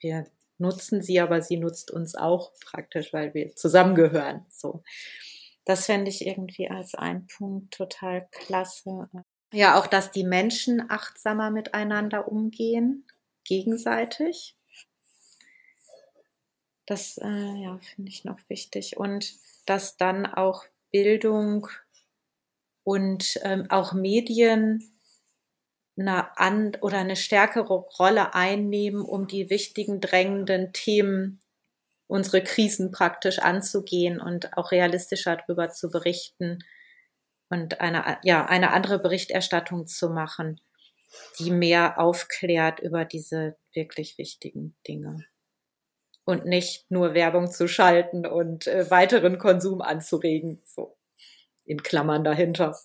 wir 0.00 0.26
nutzen 0.58 1.02
sie, 1.02 1.20
aber 1.20 1.42
sie 1.42 1.56
nutzt 1.56 1.90
uns 1.90 2.14
auch 2.14 2.52
praktisch, 2.60 3.12
weil 3.12 3.34
wir 3.34 3.54
zusammengehören. 3.54 4.46
So. 4.48 4.82
Das 5.64 5.86
fände 5.86 6.10
ich 6.10 6.26
irgendwie 6.26 6.68
als 6.68 6.94
ein 6.94 7.26
Punkt 7.26 7.74
total 7.74 8.28
klasse. 8.30 9.08
Ja, 9.52 9.78
auch, 9.78 9.86
dass 9.86 10.10
die 10.10 10.24
Menschen 10.24 10.90
achtsamer 10.90 11.50
miteinander 11.50 12.30
umgehen, 12.30 13.06
gegenseitig. 13.44 14.56
Das 16.86 17.18
äh, 17.18 17.62
ja, 17.62 17.78
finde 17.94 18.10
ich 18.10 18.24
noch 18.24 18.38
wichtig. 18.48 18.96
Und 18.96 19.34
dass 19.66 19.96
dann 19.96 20.26
auch 20.26 20.64
Bildung 20.90 21.68
und 22.84 23.38
ähm, 23.42 23.66
auch 23.70 23.92
Medien 23.92 24.92
eine 25.98 26.36
an 26.38 26.76
oder 26.80 26.98
eine 26.98 27.16
stärkere 27.16 27.74
Rolle 27.74 28.34
einnehmen, 28.34 29.02
um 29.02 29.26
die 29.26 29.50
wichtigen 29.50 30.00
drängenden 30.00 30.72
Themen 30.72 31.40
unsere 32.06 32.42
Krisen 32.42 32.90
praktisch 32.90 33.38
anzugehen 33.38 34.20
und 34.20 34.56
auch 34.56 34.70
realistischer 34.70 35.36
darüber 35.36 35.70
zu 35.70 35.90
berichten 35.90 36.58
und 37.48 37.80
eine, 37.80 38.18
ja, 38.22 38.46
eine 38.46 38.72
andere 38.72 38.98
Berichterstattung 38.98 39.86
zu 39.86 40.10
machen, 40.10 40.60
die 41.38 41.50
mehr 41.50 41.98
aufklärt 41.98 42.80
über 42.80 43.04
diese 43.04 43.56
wirklich 43.74 44.18
wichtigen 44.18 44.76
Dinge. 44.86 45.24
Und 46.24 46.44
nicht 46.46 46.90
nur 46.90 47.14
Werbung 47.14 47.50
zu 47.50 47.66
schalten 47.66 48.26
und 48.26 48.66
äh, 48.66 48.90
weiteren 48.90 49.38
Konsum 49.38 49.80
anzuregen, 49.80 50.62
so 50.64 50.96
in 51.64 51.82
Klammern 51.82 52.24
dahinter. 52.24 52.76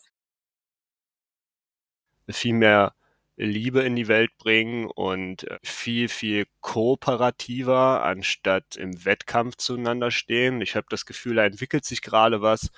Viel 2.30 2.54
mehr 2.54 2.94
Liebe 3.38 3.82
in 3.82 3.96
die 3.96 4.08
Welt 4.08 4.36
bringen 4.38 4.88
und 4.88 5.44
äh, 5.44 5.60
viel, 5.64 6.10
viel 6.10 6.48
kooperativer, 6.60 8.04
anstatt 8.04 8.76
im 8.76 9.06
Wettkampf 9.06 9.58
zueinander 9.58 10.10
stehen. 10.10 10.60
Ich 10.62 10.76
habe 10.76 10.88
das 10.90 11.06
Gefühl, 11.06 11.36
da 11.36 11.46
entwickelt 11.46 11.86
sich 11.86 12.02
gerade 12.02 12.42
was, 12.42 12.72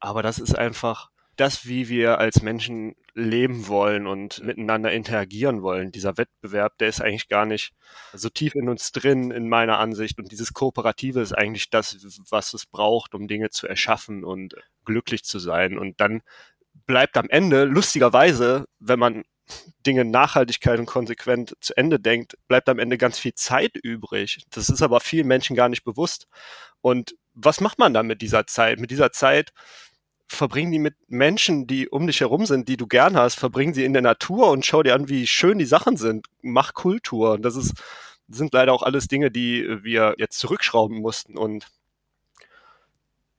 aber 0.00 0.22
das 0.22 0.38
ist 0.38 0.56
einfach 0.58 1.10
das, 1.36 1.66
wie 1.66 1.88
wir 1.90 2.18
als 2.18 2.40
Menschen 2.40 2.96
leben 3.16 3.66
wollen 3.66 4.06
und 4.06 4.44
miteinander 4.44 4.92
interagieren 4.92 5.62
wollen. 5.62 5.90
Dieser 5.90 6.18
Wettbewerb, 6.18 6.76
der 6.78 6.88
ist 6.88 7.00
eigentlich 7.00 7.28
gar 7.28 7.46
nicht 7.46 7.72
so 8.12 8.28
tief 8.28 8.54
in 8.54 8.68
uns 8.68 8.92
drin, 8.92 9.30
in 9.30 9.48
meiner 9.48 9.78
Ansicht. 9.78 10.18
Und 10.18 10.30
dieses 10.32 10.52
Kooperative 10.52 11.22
ist 11.22 11.32
eigentlich 11.32 11.70
das, 11.70 11.96
was 12.28 12.52
es 12.52 12.66
braucht, 12.66 13.14
um 13.14 13.26
Dinge 13.26 13.48
zu 13.48 13.66
erschaffen 13.66 14.22
und 14.22 14.54
glücklich 14.84 15.24
zu 15.24 15.38
sein. 15.38 15.78
Und 15.78 15.98
dann 15.98 16.20
bleibt 16.86 17.16
am 17.16 17.30
Ende, 17.30 17.64
lustigerweise, 17.64 18.66
wenn 18.80 18.98
man 18.98 19.24
Dinge 19.86 20.04
Nachhaltigkeit 20.04 20.78
und 20.78 20.86
konsequent 20.86 21.56
zu 21.60 21.74
Ende 21.74 21.98
denkt, 21.98 22.36
bleibt 22.48 22.68
am 22.68 22.78
Ende 22.78 22.98
ganz 22.98 23.18
viel 23.18 23.32
Zeit 23.32 23.76
übrig. 23.76 24.44
Das 24.50 24.68
ist 24.68 24.82
aber 24.82 25.00
vielen 25.00 25.26
Menschen 25.26 25.56
gar 25.56 25.70
nicht 25.70 25.84
bewusst. 25.84 26.26
Und 26.82 27.16
was 27.32 27.60
macht 27.62 27.78
man 27.78 27.94
dann 27.94 28.06
mit 28.06 28.20
dieser 28.20 28.46
Zeit? 28.46 28.78
Mit 28.78 28.90
dieser 28.90 29.12
Zeit 29.12 29.52
verbringen 30.28 30.72
die 30.72 30.78
mit 30.78 30.96
Menschen, 31.08 31.66
die 31.66 31.88
um 31.88 32.06
dich 32.06 32.20
herum 32.20 32.46
sind, 32.46 32.68
die 32.68 32.76
du 32.76 32.86
gern 32.86 33.16
hast, 33.16 33.36
verbringen 33.36 33.74
sie 33.74 33.84
in 33.84 33.92
der 33.92 34.02
Natur 34.02 34.50
und 34.50 34.66
schau 34.66 34.82
dir 34.82 34.94
an, 34.94 35.08
wie 35.08 35.26
schön 35.26 35.58
die 35.58 35.66
Sachen 35.66 35.96
sind. 35.96 36.26
Mach 36.42 36.74
Kultur. 36.74 37.32
Und 37.32 37.42
das 37.42 37.56
ist, 37.56 37.74
sind 38.28 38.52
leider 38.52 38.72
auch 38.72 38.82
alles 38.82 39.08
Dinge, 39.08 39.30
die 39.30 39.64
wir 39.82 40.14
jetzt 40.18 40.38
zurückschrauben 40.38 40.98
mussten. 40.98 41.38
Und 41.38 41.68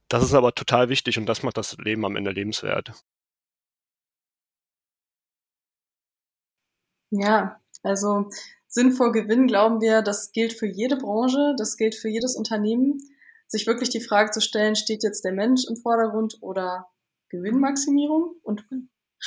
das 0.08 0.23
ist 0.23 0.34
aber 0.34 0.56
total 0.56 0.89
wichtig 0.89 1.17
und 1.17 1.26
das 1.26 1.43
macht 1.43 1.58
das 1.58 1.78
Leben 1.78 2.06
am 2.06 2.15
Ende 2.15 2.32
lebenswert. 2.32 2.93
Ja, 7.10 7.60
also 7.84 8.30
Sinn 8.67 8.91
vor 8.91 9.12
Gewinn 9.12 9.47
glauben 9.47 9.82
wir, 9.82 10.02
das 10.02 10.32
gilt 10.32 10.54
für 10.54 10.67
jede 10.67 10.97
Branche, 10.97 11.56
das 11.58 11.78
gilt 11.78 11.95
für 11.95 12.10
jedes 12.10 12.36
Unternehmen. 12.36 13.02
Sich 13.47 13.67
wirklich 13.67 13.89
die 13.89 14.01
Frage 14.01 14.31
zu 14.31 14.41
stellen, 14.41 14.75
steht 14.75 15.03
jetzt 15.03 15.23
der 15.23 15.31
Mensch 15.33 15.63
im 15.69 15.77
Vordergrund 15.77 16.38
oder 16.41 16.88
Gewinnmaximierung? 17.29 18.36
Und 18.43 18.65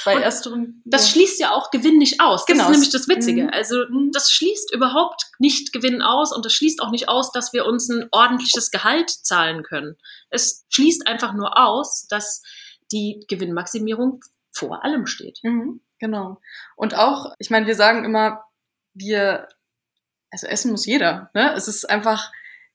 bei 0.05 0.17
Und 0.17 0.23
ersterem. 0.23 0.83
Das 0.85 1.07
ja. 1.07 1.13
schließt 1.13 1.41
ja 1.41 1.51
auch 1.53 1.71
Gewinn 1.71 1.99
nicht 1.99 2.21
aus. 2.21 2.45
Das 2.45 2.55
Genau. 2.55 2.65
ist 2.67 2.71
nämlich 2.71 2.91
das 2.91 3.09
Witzige. 3.09 3.45
Mhm. 3.45 3.51
Also 3.53 3.85
das 4.13 4.31
schließt 4.31 4.73
überhaupt 4.73 5.25
nicht 5.39 5.73
Gewinn 5.73 6.01
aus 6.01 6.35
und 6.35 6.45
das 6.45 6.55
schließt 6.55 6.81
auch 6.81 6.91
nicht 6.91 7.09
aus, 7.09 7.33
dass 7.33 7.53
wir 7.53 7.67
uns 7.67 7.89
ein 7.89 8.09
ordentliches 8.13 8.71
Gehalt 8.71 9.11
zahlen 9.11 9.63
können. 9.63 9.97
Es 10.31 10.65
schließt 10.69 11.07
einfach 11.07 11.33
nur 11.35 11.59
aus, 11.59 12.07
dass 12.09 12.43
die 12.93 13.25
Gewinnmaximierung 13.29 14.21
vor 14.53 14.85
allem 14.85 15.07
steht. 15.07 15.41
Mhm, 15.43 15.81
genau. 15.99 16.41
Und 16.77 16.95
auch, 16.95 17.35
ich 17.39 17.51
meine, 17.51 17.67
wir 17.67 17.75
sagen 17.75 18.05
immer, 18.05 18.45
wir, 18.95 19.49
also 20.31 20.47
essen 20.47 20.71
muss 20.71 20.87
jeder. 20.87 21.31
Ne? 21.35 21.53
Es 21.55 21.69
ist 21.69 21.89
einfach, 21.89 22.31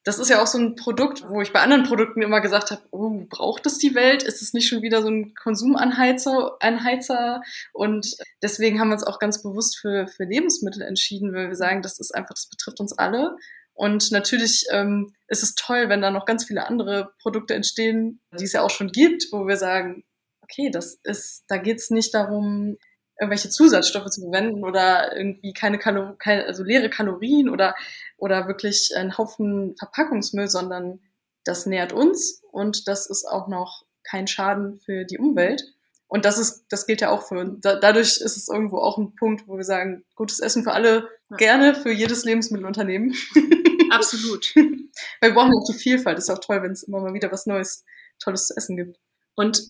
das 0.05 0.19
ist 0.19 0.29
ja 0.29 0.41
auch 0.41 0.47
so 0.47 0.59
ein 0.59 0.75
Produkt, 0.75 1.27
wo 1.27 1.41
ich 1.41 1.51
bei 1.51 1.61
anderen 1.61 1.83
Produkten 1.83 2.21
immer 2.21 2.39
gesagt 2.39 2.69
habe, 2.69 2.81
oh, 2.91 3.25
braucht 3.27 3.65
es 3.65 3.79
die 3.79 3.95
Welt? 3.95 4.21
Ist 4.21 4.43
es 4.43 4.53
nicht 4.53 4.67
schon 4.67 4.83
wieder 4.83 5.01
so 5.01 5.09
ein 5.09 5.33
Konsumanheizer? 5.33 6.57
Anheizer? 6.59 7.41
Und 7.73 8.15
deswegen 8.43 8.79
haben 8.79 8.89
wir 8.89 8.93
uns 8.93 9.03
auch 9.03 9.17
ganz 9.17 9.41
bewusst 9.41 9.79
für, 9.79 10.07
für 10.07 10.23
Lebensmittel 10.23 10.83
entschieden, 10.83 11.33
weil 11.33 11.47
wir 11.47 11.55
sagen, 11.55 11.81
das 11.81 11.99
ist 11.99 12.13
einfach, 12.13 12.35
das 12.35 12.47
betrifft 12.47 12.79
uns 12.79 12.95
alle. 12.95 13.35
Und 13.73 14.11
natürlich 14.11 14.67
ähm, 14.71 15.11
ist 15.27 15.41
es 15.41 15.55
toll, 15.55 15.89
wenn 15.89 16.03
da 16.03 16.11
noch 16.11 16.27
ganz 16.27 16.45
viele 16.45 16.67
andere 16.67 17.11
Produkte 17.19 17.55
entstehen, 17.55 18.21
die 18.39 18.45
es 18.45 18.53
ja 18.53 18.61
auch 18.61 18.69
schon 18.69 18.91
gibt, 18.91 19.25
wo 19.31 19.47
wir 19.47 19.57
sagen, 19.57 20.03
okay, 20.41 20.69
das 20.69 20.99
ist, 21.03 21.45
da 21.47 21.57
geht 21.57 21.79
es 21.79 21.89
nicht 21.89 22.13
darum, 22.13 22.77
irgendwelche 23.19 23.49
Zusatzstoffe 23.49 24.09
zu 24.09 24.21
verwenden 24.21 24.63
oder 24.63 25.15
irgendwie 25.15 25.53
keine, 25.53 25.79
Kalo 25.79 26.15
keine 26.17 26.45
also 26.45 26.63
leere 26.63 26.89
Kalorien 26.89 27.49
oder, 27.49 27.75
oder 28.17 28.47
wirklich 28.47 28.91
ein 28.95 29.17
Haufen 29.17 29.75
Verpackungsmüll, 29.77 30.47
sondern 30.47 30.99
das 31.43 31.65
nährt 31.65 31.93
uns 31.93 32.41
und 32.51 32.87
das 32.87 33.07
ist 33.09 33.25
auch 33.25 33.47
noch 33.47 33.85
kein 34.03 34.27
Schaden 34.27 34.79
für 34.79 35.05
die 35.05 35.17
Umwelt. 35.17 35.63
Und 36.07 36.23
das 36.25 36.37
ist, 36.37 36.65
das 36.69 36.85
gilt 36.85 37.01
ja 37.01 37.09
auch 37.09 37.27
für, 37.27 37.57
da, 37.59 37.75
dadurch 37.75 38.17
ist 38.17 38.37
es 38.37 38.47
irgendwo 38.47 38.77
auch 38.77 38.97
ein 38.97 39.15
Punkt, 39.15 39.47
wo 39.47 39.57
wir 39.57 39.63
sagen, 39.63 40.05
gutes 40.15 40.39
Essen 40.39 40.63
für 40.63 40.71
alle, 40.71 41.09
gerne 41.37 41.73
für 41.73 41.91
jedes 41.91 42.25
Lebensmittelunternehmen. 42.25 43.15
Absolut. 43.89 44.55
Weil 44.55 45.31
wir 45.31 45.33
brauchen 45.33 45.53
auch 45.53 45.65
die 45.67 45.77
Vielfalt. 45.77 46.17
Ist 46.17 46.29
auch 46.29 46.39
toll, 46.39 46.61
wenn 46.61 46.71
es 46.71 46.83
immer 46.83 47.01
mal 47.01 47.13
wieder 47.13 47.31
was 47.31 47.47
Neues, 47.47 47.83
Tolles 48.19 48.47
zu 48.47 48.55
essen 48.55 48.77
gibt. 48.77 48.97
Und 49.35 49.67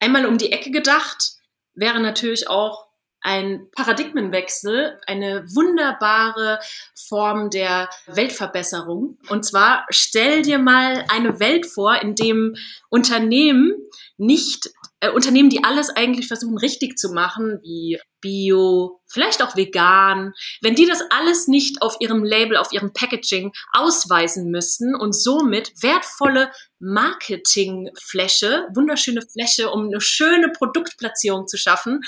einmal 0.00 0.26
um 0.26 0.38
die 0.38 0.52
Ecke 0.52 0.70
gedacht, 0.70 1.36
wäre 1.74 2.00
natürlich 2.00 2.48
auch 2.48 2.83
ein 3.24 3.68
Paradigmenwechsel, 3.72 5.00
eine 5.06 5.44
wunderbare 5.54 6.60
Form 6.94 7.50
der 7.50 7.88
Weltverbesserung. 8.06 9.18
Und 9.28 9.44
zwar 9.44 9.86
stell 9.88 10.42
dir 10.42 10.58
mal 10.58 11.04
eine 11.10 11.40
Welt 11.40 11.66
vor, 11.66 12.00
in 12.00 12.14
dem 12.14 12.54
Unternehmen 12.90 13.72
nicht 14.18 14.70
äh, 15.04 15.10
Unternehmen, 15.10 15.50
die 15.50 15.64
alles 15.64 15.90
eigentlich 15.90 16.28
versuchen 16.28 16.58
richtig 16.58 16.96
zu 16.98 17.12
machen, 17.12 17.58
wie 17.62 17.98
Bio, 18.20 19.00
vielleicht 19.06 19.42
auch 19.42 19.54
vegan, 19.54 20.32
wenn 20.62 20.74
die 20.74 20.86
das 20.86 21.02
alles 21.10 21.46
nicht 21.46 21.82
auf 21.82 21.96
ihrem 22.00 22.24
Label, 22.24 22.56
auf 22.56 22.72
ihrem 22.72 22.92
Packaging 22.94 23.52
ausweisen 23.72 24.50
müssten 24.50 24.94
und 24.94 25.14
somit 25.14 25.72
wertvolle 25.82 26.50
Marketingfläche, 26.78 28.66
wunderschöne 28.74 29.20
Fläche, 29.22 29.70
um 29.70 29.86
eine 29.86 30.00
schöne 30.00 30.50
Produktplatzierung 30.50 31.46
zu 31.46 31.58
schaffen, 31.58 32.00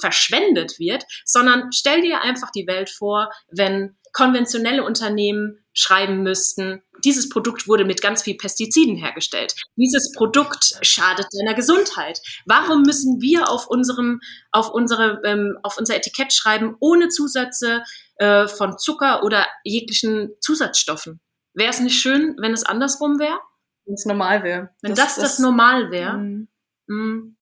verschwendet 0.00 0.78
wird, 0.78 1.04
sondern 1.24 1.70
stell 1.72 2.00
dir 2.02 2.20
einfach 2.22 2.50
die 2.50 2.66
Welt 2.66 2.90
vor, 2.90 3.30
wenn 3.50 3.96
konventionelle 4.12 4.84
Unternehmen 4.84 5.64
schreiben 5.72 6.22
müssten, 6.22 6.82
dieses 7.04 7.28
Produkt 7.28 7.68
wurde 7.68 7.84
mit 7.84 8.02
ganz 8.02 8.22
viel 8.22 8.36
Pestiziden 8.36 8.96
hergestellt. 8.96 9.54
Dieses 9.76 10.12
Produkt 10.12 10.78
schadet 10.82 11.26
deiner 11.32 11.54
Gesundheit. 11.54 12.20
Warum 12.44 12.82
müssen 12.82 13.20
wir 13.20 13.48
auf 13.48 13.66
unserem, 13.68 14.20
auf 14.50 14.70
unsere, 14.70 15.20
ähm, 15.24 15.58
auf 15.62 15.78
unser 15.78 15.96
Etikett 15.96 16.32
schreiben, 16.32 16.76
ohne 16.80 17.08
Zusätze 17.08 17.82
äh, 18.16 18.48
von 18.48 18.78
Zucker 18.78 19.22
oder 19.22 19.46
jeglichen 19.64 20.30
Zusatzstoffen? 20.40 21.20
Wäre 21.54 21.70
es 21.70 21.80
nicht 21.80 22.00
schön, 22.00 22.36
wenn 22.40 22.52
es 22.52 22.64
andersrum 22.64 23.18
wäre? 23.18 23.38
Wenn 23.86 23.94
es 23.94 24.04
normal 24.04 24.42
wäre. 24.42 24.70
Wenn 24.82 24.94
das 24.94 25.16
das, 25.16 25.38
Normal 25.38 25.90
wäre. 25.90 26.18
Mhm. 26.18 26.48
Mm. 26.86 27.36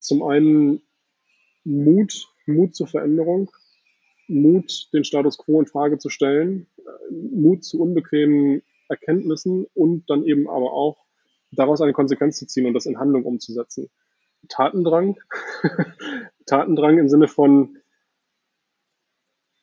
Zum 0.00 0.22
einen 0.22 0.82
Mut, 1.64 2.26
Mut 2.46 2.74
zur 2.74 2.86
Veränderung, 2.86 3.50
Mut, 4.28 4.88
den 4.92 5.04
Status 5.04 5.38
quo 5.38 5.60
in 5.60 5.66
Frage 5.66 5.98
zu 5.98 6.08
stellen, 6.08 6.66
äh, 6.78 7.12
Mut 7.12 7.64
zu 7.64 7.80
unbequemen 7.80 8.62
Erkenntnissen 8.88 9.66
und 9.74 10.08
dann 10.08 10.24
eben 10.24 10.48
aber 10.48 10.72
auch 10.72 11.04
daraus 11.52 11.80
eine 11.80 11.92
Konsequenz 11.92 12.38
zu 12.38 12.46
ziehen 12.46 12.66
und 12.66 12.74
das 12.74 12.86
in 12.86 12.98
Handlung 12.98 13.24
umzusetzen. 13.24 13.90
Tatendrang, 14.48 15.16
Tatendrang 16.46 16.98
im 16.98 17.08
Sinne 17.08 17.28
von, 17.28 17.78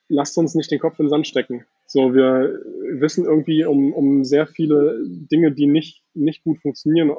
lasst 0.08 0.36
uns 0.38 0.54
nicht 0.54 0.70
den 0.70 0.80
Kopf 0.80 0.98
in 0.98 1.06
den 1.06 1.10
Sand 1.10 1.26
stecken. 1.26 1.66
So, 1.86 2.14
wir 2.14 2.60
wissen 2.98 3.24
irgendwie 3.24 3.64
um, 3.64 3.92
um 3.92 4.24
sehr 4.24 4.46
viele 4.46 4.98
Dinge, 5.06 5.52
die 5.52 5.66
nicht, 5.66 6.02
nicht 6.14 6.42
gut 6.42 6.58
funktionieren. 6.60 7.12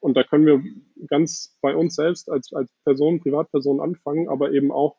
Und 0.00 0.16
da 0.16 0.24
können 0.24 0.46
wir 0.46 0.62
ganz 1.06 1.56
bei 1.60 1.76
uns 1.76 1.94
selbst 1.94 2.30
als, 2.30 2.52
als 2.52 2.72
Person, 2.84 3.20
Privatperson 3.20 3.80
anfangen, 3.80 4.28
aber 4.28 4.52
eben 4.52 4.72
auch 4.72 4.96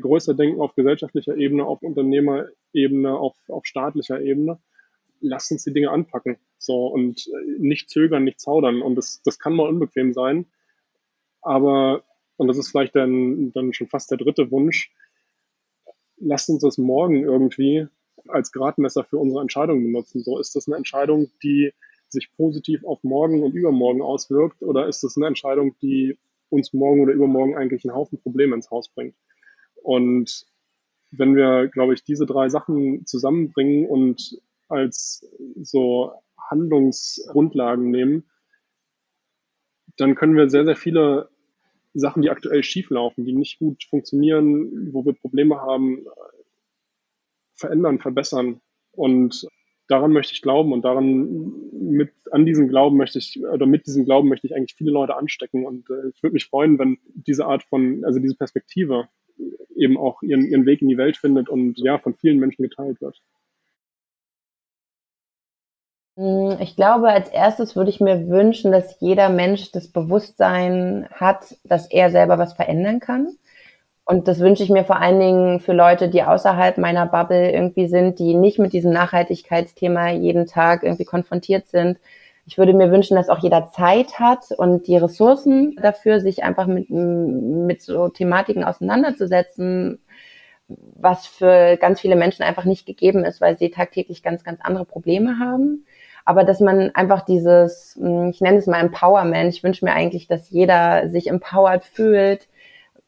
größer 0.00 0.34
denken 0.34 0.60
auf 0.60 0.74
gesellschaftlicher 0.74 1.36
Ebene, 1.36 1.64
auf 1.64 1.82
Unternehmerebene, 1.82 3.16
auf, 3.16 3.36
auf 3.48 3.66
staatlicher 3.66 4.20
Ebene. 4.20 4.58
Lasst 5.20 5.50
uns 5.52 5.64
die 5.64 5.72
Dinge 5.72 5.90
anpacken. 5.90 6.38
So, 6.58 6.86
und 6.86 7.28
nicht 7.58 7.90
zögern, 7.90 8.24
nicht 8.24 8.40
zaudern. 8.40 8.82
Und 8.82 8.96
das, 8.96 9.22
das 9.24 9.38
kann 9.38 9.54
mal 9.54 9.68
unbequem 9.68 10.12
sein. 10.12 10.46
Aber, 11.42 12.04
und 12.36 12.48
das 12.48 12.58
ist 12.58 12.68
vielleicht 12.70 12.96
dann, 12.96 13.52
dann 13.52 13.72
schon 13.72 13.88
fast 13.88 14.10
der 14.10 14.18
dritte 14.18 14.50
Wunsch, 14.50 14.92
lasst 16.18 16.48
uns 16.48 16.62
das 16.62 16.78
morgen 16.78 17.22
irgendwie 17.22 17.86
als 18.28 18.52
Gradmesser 18.52 19.04
für 19.04 19.18
unsere 19.18 19.42
Entscheidung 19.42 19.82
benutzen. 19.82 20.22
So, 20.22 20.38
ist 20.38 20.56
das 20.56 20.66
eine 20.66 20.76
Entscheidung, 20.76 21.30
die 21.42 21.72
sich 22.08 22.30
positiv 22.36 22.84
auf 22.84 23.02
morgen 23.02 23.42
und 23.42 23.54
übermorgen 23.54 24.02
auswirkt, 24.02 24.62
oder 24.62 24.88
ist 24.88 25.02
das 25.02 25.16
eine 25.16 25.26
Entscheidung, 25.26 25.76
die 25.82 26.18
uns 26.48 26.72
morgen 26.72 27.00
oder 27.00 27.12
übermorgen 27.12 27.56
eigentlich 27.56 27.84
einen 27.84 27.94
Haufen 27.94 28.20
Probleme 28.20 28.54
ins 28.54 28.70
Haus 28.70 28.88
bringt? 28.88 29.14
Und 29.82 30.46
wenn 31.10 31.34
wir, 31.34 31.68
glaube 31.68 31.94
ich, 31.94 32.04
diese 32.04 32.26
drei 32.26 32.48
Sachen 32.48 33.06
zusammenbringen 33.06 33.86
und 33.86 34.40
als 34.68 35.26
so 35.62 36.12
Handlungsgrundlagen 36.50 37.90
nehmen, 37.90 38.24
dann 39.96 40.14
können 40.14 40.36
wir 40.36 40.50
sehr, 40.50 40.64
sehr 40.64 40.76
viele 40.76 41.30
Sachen, 41.94 42.22
die 42.22 42.30
aktuell 42.30 42.62
schieflaufen, 42.62 43.24
die 43.24 43.32
nicht 43.32 43.58
gut 43.58 43.84
funktionieren, 43.84 44.92
wo 44.92 45.04
wir 45.04 45.14
Probleme 45.14 45.56
haben, 45.56 46.04
verändern, 47.54 47.98
verbessern. 47.98 48.60
Und 48.92 49.48
daran 49.88 50.12
möchte 50.12 50.34
ich 50.34 50.42
glauben 50.42 50.72
und 50.72 50.84
daran 50.84 51.52
mit 51.72 52.12
an 52.30 52.44
diesem 52.44 52.68
Glauben 52.68 52.96
möchte 52.96 53.18
ich 53.18 53.40
oder 53.40 53.66
mit 53.66 53.86
diesem 53.86 54.04
Glauben 54.04 54.28
möchte 54.28 54.46
ich 54.46 54.54
eigentlich 54.54 54.74
viele 54.76 54.90
Leute 54.90 55.16
anstecken 55.16 55.64
und 55.64 55.88
äh, 55.90 56.08
ich 56.14 56.22
würde 56.22 56.34
mich 56.34 56.46
freuen, 56.46 56.78
wenn 56.78 56.98
diese 57.14 57.46
Art 57.46 57.62
von 57.62 58.04
also 58.04 58.18
diese 58.18 58.36
Perspektive 58.36 59.08
eben 59.74 59.96
auch 59.98 60.22
ihren, 60.22 60.46
ihren 60.46 60.66
Weg 60.66 60.82
in 60.82 60.88
die 60.88 60.98
Welt 60.98 61.16
findet 61.16 61.48
und 61.48 61.78
ja 61.78 61.98
von 61.98 62.14
vielen 62.14 62.38
Menschen 62.38 62.62
geteilt 62.62 63.00
wird. 63.00 63.20
Hm, 66.16 66.56
ich 66.60 66.76
glaube, 66.76 67.08
als 67.10 67.28
erstes 67.28 67.76
würde 67.76 67.90
ich 67.90 68.00
mir 68.00 68.28
wünschen, 68.28 68.72
dass 68.72 68.98
jeder 69.00 69.28
Mensch 69.28 69.70
das 69.72 69.88
Bewusstsein 69.88 71.06
hat, 71.12 71.56
dass 71.64 71.90
er 71.90 72.10
selber 72.10 72.38
was 72.38 72.54
verändern 72.54 73.00
kann. 73.00 73.36
Und 74.04 74.28
das 74.28 74.38
wünsche 74.40 74.62
ich 74.62 74.70
mir 74.70 74.84
vor 74.84 75.00
allen 75.00 75.18
Dingen 75.20 75.60
für 75.60 75.72
Leute, 75.72 76.08
die 76.08 76.22
außerhalb 76.22 76.78
meiner 76.78 77.06
Bubble 77.06 77.50
irgendwie 77.52 77.88
sind, 77.88 78.18
die 78.20 78.34
nicht 78.34 78.58
mit 78.58 78.72
diesem 78.72 78.92
Nachhaltigkeitsthema 78.92 80.10
jeden 80.10 80.46
Tag 80.46 80.84
irgendwie 80.84 81.04
konfrontiert 81.04 81.66
sind. 81.66 81.98
Ich 82.46 82.58
würde 82.58 82.74
mir 82.74 82.90
wünschen, 82.90 83.16
dass 83.16 83.28
auch 83.28 83.40
jeder 83.40 83.70
Zeit 83.70 84.18
hat 84.18 84.52
und 84.56 84.86
die 84.86 84.96
Ressourcen 84.96 85.76
dafür, 85.82 86.20
sich 86.20 86.44
einfach 86.44 86.66
mit, 86.66 86.88
mit 86.90 87.82
so 87.82 88.08
Thematiken 88.08 88.64
auseinanderzusetzen, 88.64 90.00
was 90.68 91.26
für 91.26 91.76
ganz 91.76 92.00
viele 92.00 92.16
Menschen 92.16 92.42
einfach 92.44 92.64
nicht 92.64 92.86
gegeben 92.86 93.24
ist, 93.24 93.40
weil 93.40 93.58
sie 93.58 93.70
tagtäglich 93.70 94.22
ganz, 94.22 94.44
ganz 94.44 94.60
andere 94.62 94.84
Probleme 94.84 95.38
haben 95.38 95.84
aber 96.26 96.42
dass 96.42 96.60
man 96.60 96.90
einfach 96.94 97.24
dieses, 97.24 97.96
hm, 97.98 98.30
ich 98.30 98.40
nenne 98.42 98.58
es 98.58 98.66
mal 98.66 98.80
Empowerment, 98.80 99.54
ich 99.54 99.62
wünsche 99.62 99.84
mir 99.84 99.92
eigentlich, 99.92 100.26
dass 100.26 100.50
jeder 100.50 101.08
sich 101.08 101.28
empowered 101.28 101.84
fühlt, 101.84 102.48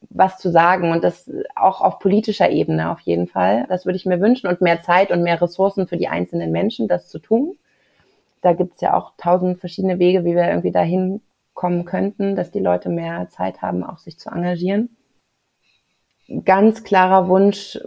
was 0.09 0.37
zu 0.37 0.49
sagen 0.49 0.91
und 0.91 1.03
das 1.03 1.29
auch 1.55 1.81
auf 1.81 1.99
politischer 1.99 2.49
Ebene 2.49 2.89
auf 2.91 3.01
jeden 3.01 3.27
Fall. 3.27 3.65
Das 3.67 3.85
würde 3.85 3.97
ich 3.97 4.05
mir 4.05 4.21
wünschen 4.21 4.47
und 4.47 4.61
mehr 4.61 4.81
Zeit 4.81 5.11
und 5.11 5.21
mehr 5.21 5.41
Ressourcen 5.41 5.87
für 5.87 5.97
die 5.97 6.07
einzelnen 6.07 6.51
Menschen, 6.51 6.87
das 6.87 7.09
zu 7.09 7.19
tun. 7.19 7.57
Da 8.41 8.53
gibt 8.53 8.75
es 8.75 8.81
ja 8.81 8.95
auch 8.95 9.13
tausend 9.17 9.59
verschiedene 9.59 9.99
Wege, 9.99 10.23
wie 10.23 10.35
wir 10.35 10.47
irgendwie 10.47 10.71
dahin 10.71 11.21
kommen 11.53 11.85
könnten, 11.85 12.35
dass 12.35 12.51
die 12.51 12.59
Leute 12.59 12.89
mehr 12.89 13.29
Zeit 13.29 13.61
haben, 13.61 13.83
auch 13.83 13.97
sich 13.97 14.17
zu 14.17 14.29
engagieren. 14.29 14.95
Ganz 16.45 16.83
klarer 16.83 17.27
Wunsch, 17.27 17.79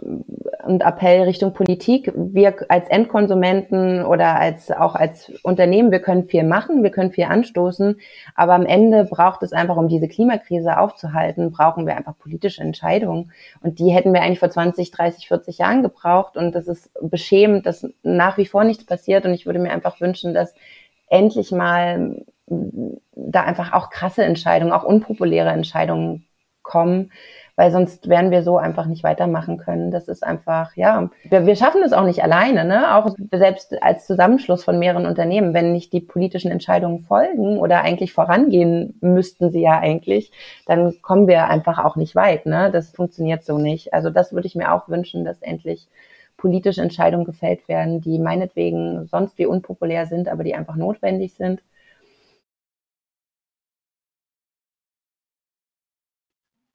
und 0.65 0.81
Appell 0.81 1.23
Richtung 1.23 1.53
Politik. 1.53 2.11
Wir 2.15 2.55
als 2.69 2.87
Endkonsumenten 2.89 4.05
oder 4.05 4.39
als 4.39 4.71
auch 4.71 4.95
als 4.95 5.31
Unternehmen, 5.43 5.91
wir 5.91 5.99
können 5.99 6.27
viel 6.27 6.43
machen, 6.43 6.83
wir 6.83 6.91
können 6.91 7.11
viel 7.11 7.25
anstoßen, 7.25 7.99
aber 8.35 8.53
am 8.53 8.65
Ende 8.65 9.05
braucht 9.05 9.43
es 9.43 9.53
einfach, 9.53 9.77
um 9.77 9.87
diese 9.87 10.07
Klimakrise 10.07 10.77
aufzuhalten, 10.77 11.51
brauchen 11.51 11.85
wir 11.85 11.95
einfach 11.95 12.17
politische 12.17 12.61
Entscheidungen. 12.61 13.31
Und 13.61 13.79
die 13.79 13.91
hätten 13.91 14.13
wir 14.13 14.21
eigentlich 14.21 14.39
vor 14.39 14.49
20, 14.49 14.91
30, 14.91 15.27
40 15.27 15.57
Jahren 15.57 15.83
gebraucht. 15.83 16.37
Und 16.37 16.53
das 16.53 16.67
ist 16.67 16.91
beschämend, 17.01 17.65
dass 17.65 17.87
nach 18.03 18.37
wie 18.37 18.45
vor 18.45 18.63
nichts 18.63 18.85
passiert. 18.85 19.25
Und 19.25 19.33
ich 19.33 19.45
würde 19.45 19.59
mir 19.59 19.71
einfach 19.71 19.99
wünschen, 20.01 20.33
dass 20.33 20.53
endlich 21.09 21.51
mal 21.51 22.23
da 22.47 23.41
einfach 23.41 23.73
auch 23.73 23.89
krasse 23.89 24.23
Entscheidungen, 24.23 24.73
auch 24.73 24.83
unpopuläre 24.83 25.49
Entscheidungen 25.49 26.25
kommen 26.61 27.11
weil 27.55 27.71
sonst 27.71 28.09
werden 28.09 28.31
wir 28.31 28.41
so 28.41 28.57
einfach 28.57 28.87
nicht 28.87 29.03
weitermachen 29.03 29.57
können. 29.57 29.91
Das 29.91 30.07
ist 30.07 30.23
einfach, 30.23 30.75
ja, 30.75 31.09
wir, 31.29 31.45
wir 31.45 31.55
schaffen 31.55 31.83
es 31.83 31.93
auch 31.93 32.05
nicht 32.05 32.23
alleine, 32.23 32.65
ne? 32.65 32.95
Auch 32.95 33.15
selbst 33.31 33.81
als 33.83 34.07
Zusammenschluss 34.07 34.63
von 34.63 34.79
mehreren 34.79 35.05
Unternehmen, 35.05 35.53
wenn 35.53 35.71
nicht 35.71 35.93
die 35.93 36.01
politischen 36.01 36.51
Entscheidungen 36.51 37.01
folgen 37.01 37.59
oder 37.59 37.81
eigentlich 37.81 38.11
vorangehen 38.11 38.97
müssten 39.01 39.51
sie 39.51 39.61
ja 39.61 39.79
eigentlich, 39.79 40.31
dann 40.65 40.95
kommen 41.01 41.27
wir 41.27 41.47
einfach 41.47 41.83
auch 41.83 41.95
nicht 41.95 42.15
weit, 42.15 42.47
ne? 42.47 42.71
Das 42.71 42.91
funktioniert 42.91 43.43
so 43.43 43.59
nicht. 43.59 43.93
Also 43.93 44.09
das 44.09 44.33
würde 44.33 44.47
ich 44.47 44.55
mir 44.55 44.73
auch 44.73 44.89
wünschen, 44.89 45.23
dass 45.23 45.41
endlich 45.41 45.87
politische 46.37 46.81
Entscheidungen 46.81 47.25
gefällt 47.25 47.67
werden, 47.67 48.01
die 48.01 48.17
meinetwegen 48.17 49.05
sonst 49.05 49.37
wie 49.37 49.45
unpopulär 49.45 50.07
sind, 50.07 50.27
aber 50.27 50.43
die 50.43 50.55
einfach 50.55 50.75
notwendig 50.75 51.35
sind 51.35 51.61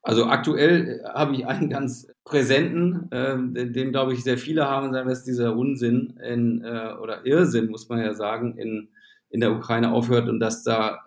Also 0.09 0.25
aktuell 0.25 1.03
äh, 1.05 1.09
habe 1.11 1.35
ich 1.35 1.47
einen 1.47 1.68
ganz 1.68 2.11
präsenten, 2.25 3.12
äh, 3.12 3.66
den, 3.66 3.92
glaube 3.92 4.14
ich 4.14 4.25
sehr 4.25 4.38
viele 4.38 4.66
haben, 4.66 4.90
sagen, 4.90 5.07
dass 5.07 5.23
dieser 5.23 5.55
Unsinn 5.55 6.18
in, 6.27 6.64
äh, 6.64 6.94
oder 7.03 7.27
Irrsinn, 7.27 7.68
muss 7.68 7.90
man 7.90 8.01
ja 8.01 8.14
sagen, 8.14 8.57
in, 8.57 8.88
in 9.29 9.40
der 9.40 9.53
Ukraine 9.53 9.92
aufhört 9.92 10.31
und 10.31 10.40
dass 10.40 10.64
da 10.64 11.01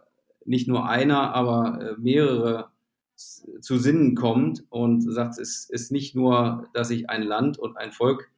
nicht 0.45 0.67
nur 0.67 0.87
einer, 0.87 1.33
aber 1.33 1.81
äh, 1.81 1.95
mehrere 1.99 2.69
zu 3.15 3.77
Sinnen 3.79 4.13
kommt 4.13 4.65
und 4.69 5.01
sagt, 5.01 5.39
es 5.39 5.67
ist 5.67 5.91
nicht 5.91 6.15
nur, 6.15 6.67
dass 6.75 6.91
ich 6.91 7.09
ein 7.09 7.23
Land 7.23 7.57
und 7.57 7.77
ein 7.77 7.91
Volk 7.91 8.29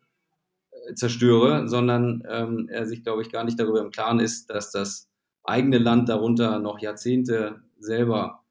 äh, 0.72 0.94
zerstöre, 0.94 1.68
sondern 1.68 2.24
ähm, 2.30 2.70
er 2.70 2.86
sich, 2.86 3.04
glaube 3.04 3.22
ich, 3.22 3.30
gar 3.30 3.44
nicht 3.44 3.60
darüber 3.60 3.82
im 3.82 3.92
Klaren 3.92 4.22
ist, 4.22 4.50
dass 4.50 4.72
das 4.72 5.10
eigene 5.44 5.78
Land 5.78 6.08
darunter 6.08 6.60
noch 6.60 6.80
Jahrzehnte 6.80 7.64
selber 7.80 8.43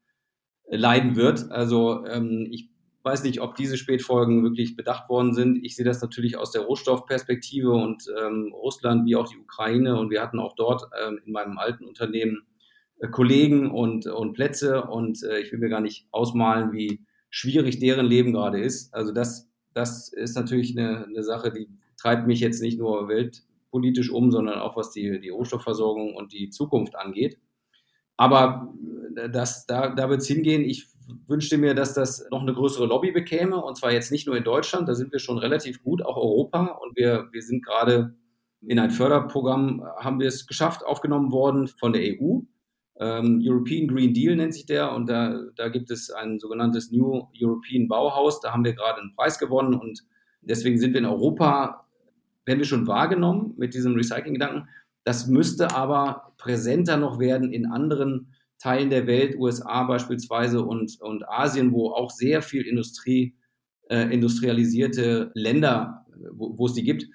leiden 0.69 1.15
wird. 1.15 1.51
Also 1.51 2.05
ähm, 2.05 2.47
ich 2.51 2.69
weiß 3.03 3.23
nicht, 3.23 3.41
ob 3.41 3.55
diese 3.55 3.77
Spätfolgen 3.77 4.43
wirklich 4.43 4.75
bedacht 4.75 5.09
worden 5.09 5.33
sind. 5.33 5.63
Ich 5.63 5.75
sehe 5.75 5.85
das 5.85 6.01
natürlich 6.01 6.37
aus 6.37 6.51
der 6.51 6.61
Rohstoffperspektive 6.61 7.71
und 7.71 8.05
ähm, 8.21 8.53
Russland 8.53 9.05
wie 9.05 9.15
auch 9.15 9.27
die 9.27 9.37
Ukraine. 9.37 9.99
Und 9.99 10.09
wir 10.09 10.21
hatten 10.21 10.39
auch 10.39 10.55
dort 10.55 10.83
ähm, 11.05 11.19
in 11.25 11.33
meinem 11.33 11.57
alten 11.57 11.85
Unternehmen 11.85 12.43
äh, 12.99 13.09
Kollegen 13.09 13.71
und, 13.71 14.07
und 14.07 14.33
Plätze. 14.33 14.83
Und 14.83 15.21
äh, 15.23 15.39
ich 15.39 15.51
will 15.51 15.59
mir 15.59 15.69
gar 15.69 15.81
nicht 15.81 16.07
ausmalen, 16.11 16.71
wie 16.71 17.01
schwierig 17.29 17.79
deren 17.79 18.05
Leben 18.05 18.31
gerade 18.31 18.61
ist. 18.61 18.93
Also 18.93 19.11
das, 19.11 19.49
das 19.73 20.11
ist 20.13 20.35
natürlich 20.35 20.77
eine, 20.77 21.05
eine 21.05 21.23
Sache, 21.23 21.51
die 21.51 21.67
treibt 21.97 22.25
mich 22.25 22.39
jetzt 22.39 22.61
nicht 22.61 22.79
nur 22.79 23.09
weltpolitisch 23.09 24.11
um, 24.11 24.31
sondern 24.31 24.59
auch 24.59 24.77
was 24.77 24.91
die, 24.91 25.19
die 25.19 25.29
Rohstoffversorgung 25.29 26.15
und 26.15 26.31
die 26.31 26.49
Zukunft 26.49 26.95
angeht. 26.95 27.37
Aber 28.17 28.73
äh, 29.15 29.29
das, 29.29 29.65
da, 29.65 29.89
da 29.89 30.09
wird 30.09 30.21
es 30.21 30.27
hingehen. 30.27 30.63
Ich 30.63 30.87
wünschte 31.27 31.57
mir, 31.57 31.73
dass 31.73 31.93
das 31.93 32.25
noch 32.31 32.41
eine 32.41 32.53
größere 32.53 32.85
Lobby 32.85 33.11
bekäme. 33.11 33.57
Und 33.57 33.77
zwar 33.77 33.91
jetzt 33.91 34.11
nicht 34.11 34.27
nur 34.27 34.37
in 34.37 34.43
Deutschland, 34.43 34.87
da 34.87 34.95
sind 34.95 35.11
wir 35.11 35.19
schon 35.19 35.37
relativ 35.37 35.83
gut, 35.83 36.03
auch 36.03 36.17
Europa. 36.17 36.79
Und 36.81 36.95
wir, 36.95 37.27
wir 37.31 37.41
sind 37.41 37.65
gerade 37.65 38.15
in 38.61 38.79
ein 38.79 38.91
Förderprogramm, 38.91 39.83
haben 39.97 40.19
wir 40.19 40.27
es 40.27 40.47
geschafft, 40.47 40.85
aufgenommen 40.85 41.31
worden 41.31 41.67
von 41.67 41.93
der 41.93 42.01
EU. 42.01 42.39
Ähm, 42.99 43.41
European 43.43 43.87
Green 43.87 44.13
Deal 44.13 44.35
nennt 44.35 44.53
sich 44.53 44.65
der. 44.65 44.93
Und 44.93 45.09
da, 45.09 45.41
da 45.55 45.69
gibt 45.69 45.91
es 45.91 46.09
ein 46.09 46.39
sogenanntes 46.39 46.91
New 46.91 47.27
European 47.39 47.87
Bauhaus. 47.87 48.39
Da 48.39 48.53
haben 48.53 48.63
wir 48.63 48.73
gerade 48.73 49.01
einen 49.01 49.15
Preis 49.15 49.39
gewonnen. 49.39 49.73
Und 49.73 50.03
deswegen 50.41 50.77
sind 50.77 50.93
wir 50.93 50.99
in 50.99 51.05
Europa, 51.05 51.87
werden 52.45 52.59
wir 52.59 52.65
schon 52.65 52.87
wahrgenommen 52.87 53.53
mit 53.57 53.73
diesem 53.73 53.95
Recycling-Gedanken. 53.95 54.67
Das 55.03 55.27
müsste 55.27 55.75
aber 55.75 56.33
präsenter 56.37 56.97
noch 56.97 57.19
werden 57.19 57.51
in 57.51 57.65
anderen 57.65 58.33
Teilen 58.57 58.89
der 58.89 59.07
Welt, 59.07 59.35
USA 59.37 59.83
beispielsweise 59.83 60.63
und, 60.63 61.01
und 61.01 61.27
Asien, 61.27 61.73
wo 61.73 61.89
auch 61.89 62.09
sehr 62.09 62.41
viel 62.41 62.61
Industrie, 62.61 63.35
äh, 63.89 64.13
industrialisierte 64.13 65.31
Länder, 65.33 66.05
wo, 66.31 66.57
wo 66.57 66.67
es 66.67 66.73
die 66.73 66.83
gibt, 66.83 67.07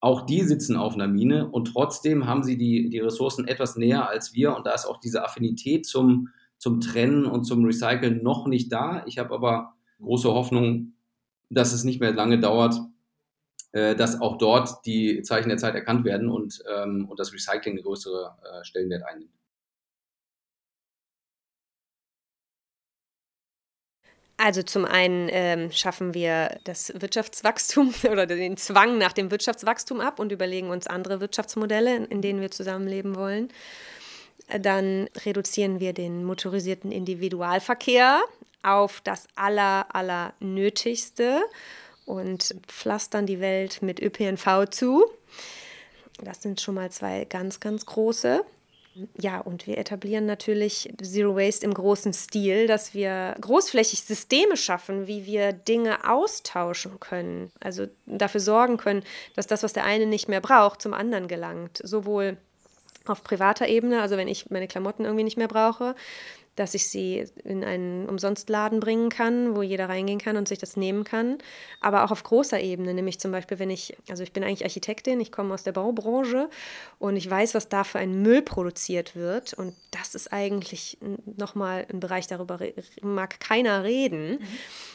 auch 0.00 0.22
die 0.22 0.42
sitzen 0.42 0.76
auf 0.76 0.94
einer 0.94 1.08
Mine 1.08 1.48
und 1.50 1.72
trotzdem 1.72 2.26
haben 2.26 2.42
sie 2.42 2.56
die, 2.56 2.88
die 2.90 2.98
Ressourcen 2.98 3.46
etwas 3.46 3.76
näher 3.76 4.08
als 4.08 4.34
wir 4.34 4.56
und 4.56 4.66
da 4.66 4.74
ist 4.74 4.86
auch 4.86 4.98
diese 4.98 5.24
Affinität 5.24 5.86
zum, 5.86 6.28
zum 6.58 6.80
Trennen 6.80 7.26
und 7.26 7.44
zum 7.44 7.64
Recyceln 7.64 8.22
noch 8.22 8.46
nicht 8.46 8.72
da. 8.72 9.02
Ich 9.06 9.18
habe 9.18 9.34
aber 9.34 9.74
große 10.00 10.32
Hoffnung, 10.32 10.92
dass 11.50 11.72
es 11.72 11.84
nicht 11.84 12.00
mehr 12.00 12.12
lange 12.12 12.38
dauert, 12.38 12.74
äh, 12.74 12.80
dass 13.72 14.20
auch 14.20 14.38
dort 14.38 14.84
die 14.84 15.22
Zeichen 15.22 15.48
der 15.48 15.58
Zeit 15.58 15.74
erkannt 15.74 16.04
werden 16.04 16.28
und, 16.28 16.62
ähm, 16.68 17.06
und 17.08 17.20
das 17.20 17.32
Recycling 17.32 17.74
eine 17.74 17.82
größere 17.82 18.36
äh, 18.42 18.64
Stellenwert 18.64 19.04
einnimmt. 19.04 19.30
Also 24.42 24.62
zum 24.62 24.86
einen 24.86 25.28
ähm, 25.30 25.70
schaffen 25.70 26.14
wir 26.14 26.58
das 26.64 26.94
Wirtschaftswachstum 26.96 27.92
oder 28.10 28.24
den 28.24 28.56
Zwang 28.56 28.96
nach 28.96 29.12
dem 29.12 29.30
Wirtschaftswachstum 29.30 30.00
ab 30.00 30.18
und 30.18 30.32
überlegen 30.32 30.70
uns 30.70 30.86
andere 30.86 31.20
Wirtschaftsmodelle, 31.20 32.06
in 32.06 32.22
denen 32.22 32.40
wir 32.40 32.50
zusammenleben 32.50 33.16
wollen. 33.16 33.50
Dann 34.58 35.10
reduzieren 35.26 35.78
wir 35.78 35.92
den 35.92 36.24
motorisierten 36.24 36.90
Individualverkehr 36.90 38.22
auf 38.62 39.02
das 39.02 39.28
aller, 39.36 39.94
aller 39.94 40.32
und 42.10 42.54
pflastern 42.66 43.26
die 43.26 43.40
Welt 43.40 43.82
mit 43.82 44.00
ÖPNV 44.00 44.68
zu. 44.70 45.04
Das 46.22 46.42
sind 46.42 46.60
schon 46.60 46.74
mal 46.74 46.90
zwei 46.90 47.24
ganz, 47.24 47.60
ganz 47.60 47.86
große. 47.86 48.44
Ja, 49.16 49.38
und 49.38 49.66
wir 49.66 49.78
etablieren 49.78 50.26
natürlich 50.26 50.92
Zero 51.00 51.36
Waste 51.36 51.64
im 51.64 51.72
großen 51.72 52.12
Stil, 52.12 52.66
dass 52.66 52.92
wir 52.92 53.36
großflächig 53.40 54.02
Systeme 54.02 54.56
schaffen, 54.56 55.06
wie 55.06 55.26
wir 55.26 55.52
Dinge 55.52 56.10
austauschen 56.10 56.98
können. 56.98 57.52
Also 57.60 57.86
dafür 58.06 58.40
sorgen 58.40 58.76
können, 58.76 59.04
dass 59.36 59.46
das, 59.46 59.62
was 59.62 59.72
der 59.72 59.84
eine 59.84 60.06
nicht 60.06 60.28
mehr 60.28 60.40
braucht, 60.40 60.82
zum 60.82 60.92
anderen 60.92 61.28
gelangt. 61.28 61.80
Sowohl 61.82 62.36
auf 63.06 63.22
privater 63.22 63.68
Ebene, 63.68 64.02
also 64.02 64.16
wenn 64.16 64.28
ich 64.28 64.50
meine 64.50 64.68
Klamotten 64.68 65.04
irgendwie 65.04 65.24
nicht 65.24 65.38
mehr 65.38 65.48
brauche, 65.48 65.94
dass 66.60 66.74
ich 66.74 66.88
sie 66.88 67.24
in 67.42 67.64
einen 67.64 68.06
Umsonstladen 68.06 68.80
bringen 68.80 69.08
kann, 69.08 69.56
wo 69.56 69.62
jeder 69.62 69.88
reingehen 69.88 70.20
kann 70.20 70.36
und 70.36 70.46
sich 70.46 70.58
das 70.58 70.76
nehmen 70.76 71.04
kann. 71.04 71.38
Aber 71.80 72.04
auch 72.04 72.10
auf 72.10 72.22
großer 72.22 72.60
Ebene, 72.60 72.92
nämlich 72.92 73.18
zum 73.18 73.32
Beispiel, 73.32 73.58
wenn 73.58 73.70
ich, 73.70 73.96
also 74.10 74.22
ich 74.22 74.34
bin 74.34 74.44
eigentlich 74.44 74.64
Architektin, 74.64 75.20
ich 75.20 75.32
komme 75.32 75.54
aus 75.54 75.62
der 75.62 75.72
Baubranche 75.72 76.50
und 76.98 77.16
ich 77.16 77.30
weiß, 77.30 77.54
was 77.54 77.70
da 77.70 77.82
für 77.82 77.98
ein 77.98 78.20
Müll 78.20 78.42
produziert 78.42 79.16
wird. 79.16 79.54
Und 79.54 79.74
das 79.90 80.14
ist 80.14 80.34
eigentlich 80.34 80.98
nochmal 81.24 81.86
ein 81.90 81.98
Bereich, 81.98 82.26
darüber 82.26 82.58
mag 83.00 83.40
keiner 83.40 83.82
reden. 83.82 84.32
Mhm. 84.32 84.38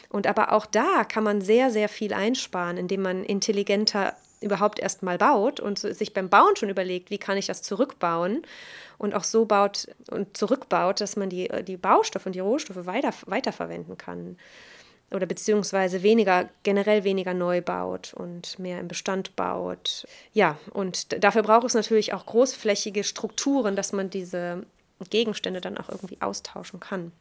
Und 0.08 0.28
aber 0.28 0.52
auch 0.52 0.66
da 0.66 1.02
kann 1.02 1.24
man 1.24 1.40
sehr, 1.40 1.72
sehr 1.72 1.88
viel 1.88 2.14
einsparen, 2.14 2.76
indem 2.76 3.02
man 3.02 3.24
intelligenter 3.24 4.14
überhaupt 4.40 4.78
erst 4.78 5.02
mal 5.02 5.18
baut 5.18 5.60
und 5.60 5.78
sich 5.78 6.12
beim 6.12 6.28
Bauen 6.28 6.56
schon 6.56 6.68
überlegt, 6.68 7.10
wie 7.10 7.18
kann 7.18 7.36
ich 7.36 7.46
das 7.46 7.62
zurückbauen 7.62 8.42
und 8.98 9.14
auch 9.14 9.24
so 9.24 9.44
baut 9.44 9.88
und 10.10 10.36
zurückbaut, 10.36 11.00
dass 11.00 11.16
man 11.16 11.30
die, 11.30 11.48
die 11.66 11.76
Baustoffe 11.76 12.26
und 12.26 12.34
die 12.34 12.40
Rohstoffe 12.40 12.86
weiter, 12.86 13.12
weiterverwenden 13.26 13.96
kann. 13.96 14.36
Oder 15.12 15.26
beziehungsweise 15.26 16.02
weniger, 16.02 16.48
generell 16.64 17.04
weniger 17.04 17.32
neu 17.32 17.62
baut 17.62 18.12
und 18.14 18.58
mehr 18.58 18.80
im 18.80 18.88
Bestand 18.88 19.36
baut. 19.36 20.04
Ja, 20.32 20.58
und 20.72 21.22
dafür 21.22 21.42
braucht 21.42 21.64
es 21.64 21.74
natürlich 21.74 22.12
auch 22.12 22.26
großflächige 22.26 23.04
Strukturen, 23.04 23.76
dass 23.76 23.92
man 23.92 24.10
diese 24.10 24.66
Gegenstände 25.10 25.60
dann 25.60 25.78
auch 25.78 25.88
irgendwie 25.88 26.20
austauschen 26.20 26.80
kann. 26.80 27.12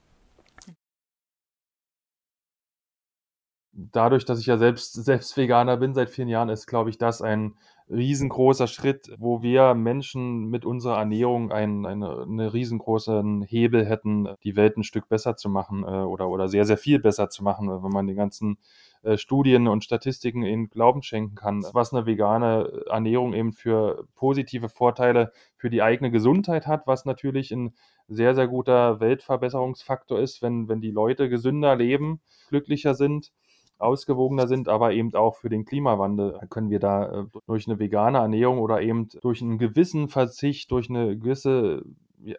Dadurch, 3.76 4.26
dass 4.26 4.40
ich 4.40 4.46
ja 4.46 4.58
selbst, 4.58 4.94
selbst 4.94 5.36
Veganer 5.36 5.78
bin 5.78 5.94
seit 5.94 6.10
vielen 6.10 6.30
Jahren, 6.30 6.50
ist, 6.50 6.66
glaube 6.66 6.90
ich, 6.90 6.98
das 6.98 7.22
ein 7.22 7.56
riesengroßer 7.90 8.68
Schritt, 8.68 9.14
wo 9.20 9.44
wir 9.44 9.76
Menschen 9.76 10.46
mit 10.46 10.66
unserer 10.66 10.98
Ernährung 10.98 11.52
einen, 11.52 11.86
eine, 11.86 12.22
einen 12.22 12.40
riesengroßen 12.40 13.44
Hebel 13.44 13.86
hätten, 13.86 14.30
die 14.44 14.56
Welt 14.56 14.78
ein 14.78 14.84
Stück 14.84 15.08
besser 15.08 15.36
zu 15.36 15.50
machen 15.50 15.84
äh, 15.84 16.02
oder, 16.02 16.30
oder 16.30 16.48
sehr, 16.48 16.66
sehr 16.66 16.78
viel 16.78 17.00
besser 17.00 17.30
zu 17.30 17.44
machen, 17.44 17.70
wenn 17.70 17.92
man 17.92 18.08
den 18.08 18.16
ganzen 18.16 18.58
äh, 19.04 19.18
Studien 19.18 19.68
und 19.68 19.84
Statistiken 19.84 20.42
in 20.42 20.70
Glauben 20.70 21.04
schenken 21.04 21.36
kann, 21.36 21.64
was 21.74 21.94
eine 21.94 22.08
vegane 22.08 22.86
Ernährung 22.90 23.34
eben 23.34 23.54
für 23.54 24.08
positive 24.16 24.70
Vorteile 24.70 25.32
für 25.56 25.70
die 25.70 25.84
eigene 25.84 26.10
Gesundheit 26.10 26.66
hat, 26.66 26.88
was 26.88 27.06
natürlich 27.06 27.52
ein 27.52 27.76
sehr, 28.08 28.34
sehr 28.34 28.48
guter 28.48 29.00
Weltverbesserungsfaktor 29.00 30.20
ist, 30.20 30.42
wenn, 30.42 30.68
wenn 30.70 30.82
die 30.82 30.92
Leute 30.92 31.30
gesünder 31.30 31.76
leben, 31.76 32.22
glücklicher 32.50 32.96
sind 32.96 33.32
ausgewogener 33.78 34.48
sind, 34.48 34.70
aber 34.70 34.94
eben 34.94 35.14
auch 35.16 35.36
für 35.36 35.50
den 35.50 35.66
Klimawandel 35.66 36.40
können 36.50 36.70
wir 36.70 36.80
da 36.80 37.22
äh, 37.22 37.26
durch 37.46 37.68
eine 37.68 37.80
vegane 37.80 38.20
Ernährung 38.20 38.60
oder 38.60 38.82
eben 38.82 39.10
durch 39.22 39.42
einen 39.42 39.58
gewissen 39.58 40.08
Verzicht, 40.08 40.72
durch 40.72 40.90
eine 40.90 41.18
gewisse 41.18 41.84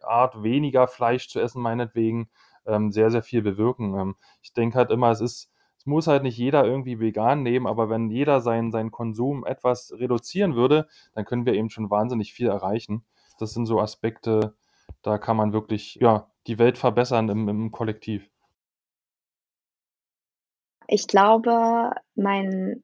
Art 0.02 0.42
weniger 0.42 0.88
Fleisch 0.88 1.28
zu 1.28 1.40
essen, 1.40 1.62
meinetwegen, 1.62 2.28
ähm, 2.66 2.90
sehr, 2.90 3.10
sehr 3.10 3.22
viel 3.22 3.42
bewirken. 3.42 3.94
Ähm, 3.98 4.16
ich 4.42 4.52
denke 4.52 4.78
halt 4.78 4.90
immer, 4.90 5.10
es 5.10 5.20
ist, 5.20 5.50
muss 5.86 6.08
halt 6.08 6.24
nicht 6.24 6.36
jeder 6.36 6.64
irgendwie 6.64 6.98
vegan 6.98 7.42
nehmen, 7.42 7.66
aber 7.66 7.88
wenn 7.88 8.10
jeder 8.10 8.40
seinen, 8.40 8.72
seinen 8.72 8.90
Konsum 8.90 9.46
etwas 9.46 9.92
reduzieren 9.96 10.56
würde, 10.56 10.88
dann 11.14 11.24
können 11.24 11.46
wir 11.46 11.54
eben 11.54 11.70
schon 11.70 11.90
wahnsinnig 11.90 12.32
viel 12.32 12.48
erreichen. 12.48 13.04
Das 13.38 13.54
sind 13.54 13.66
so 13.66 13.80
Aspekte, 13.80 14.56
da 15.02 15.18
kann 15.18 15.36
man 15.36 15.52
wirklich, 15.52 15.96
ja, 16.00 16.28
die 16.46 16.58
Welt 16.58 16.78
verbessern 16.78 17.28
im, 17.28 17.48
im 17.48 17.70
Kollektiv. 17.70 18.28
Ich 20.88 21.08
glaube, 21.08 21.90
mein 22.14 22.82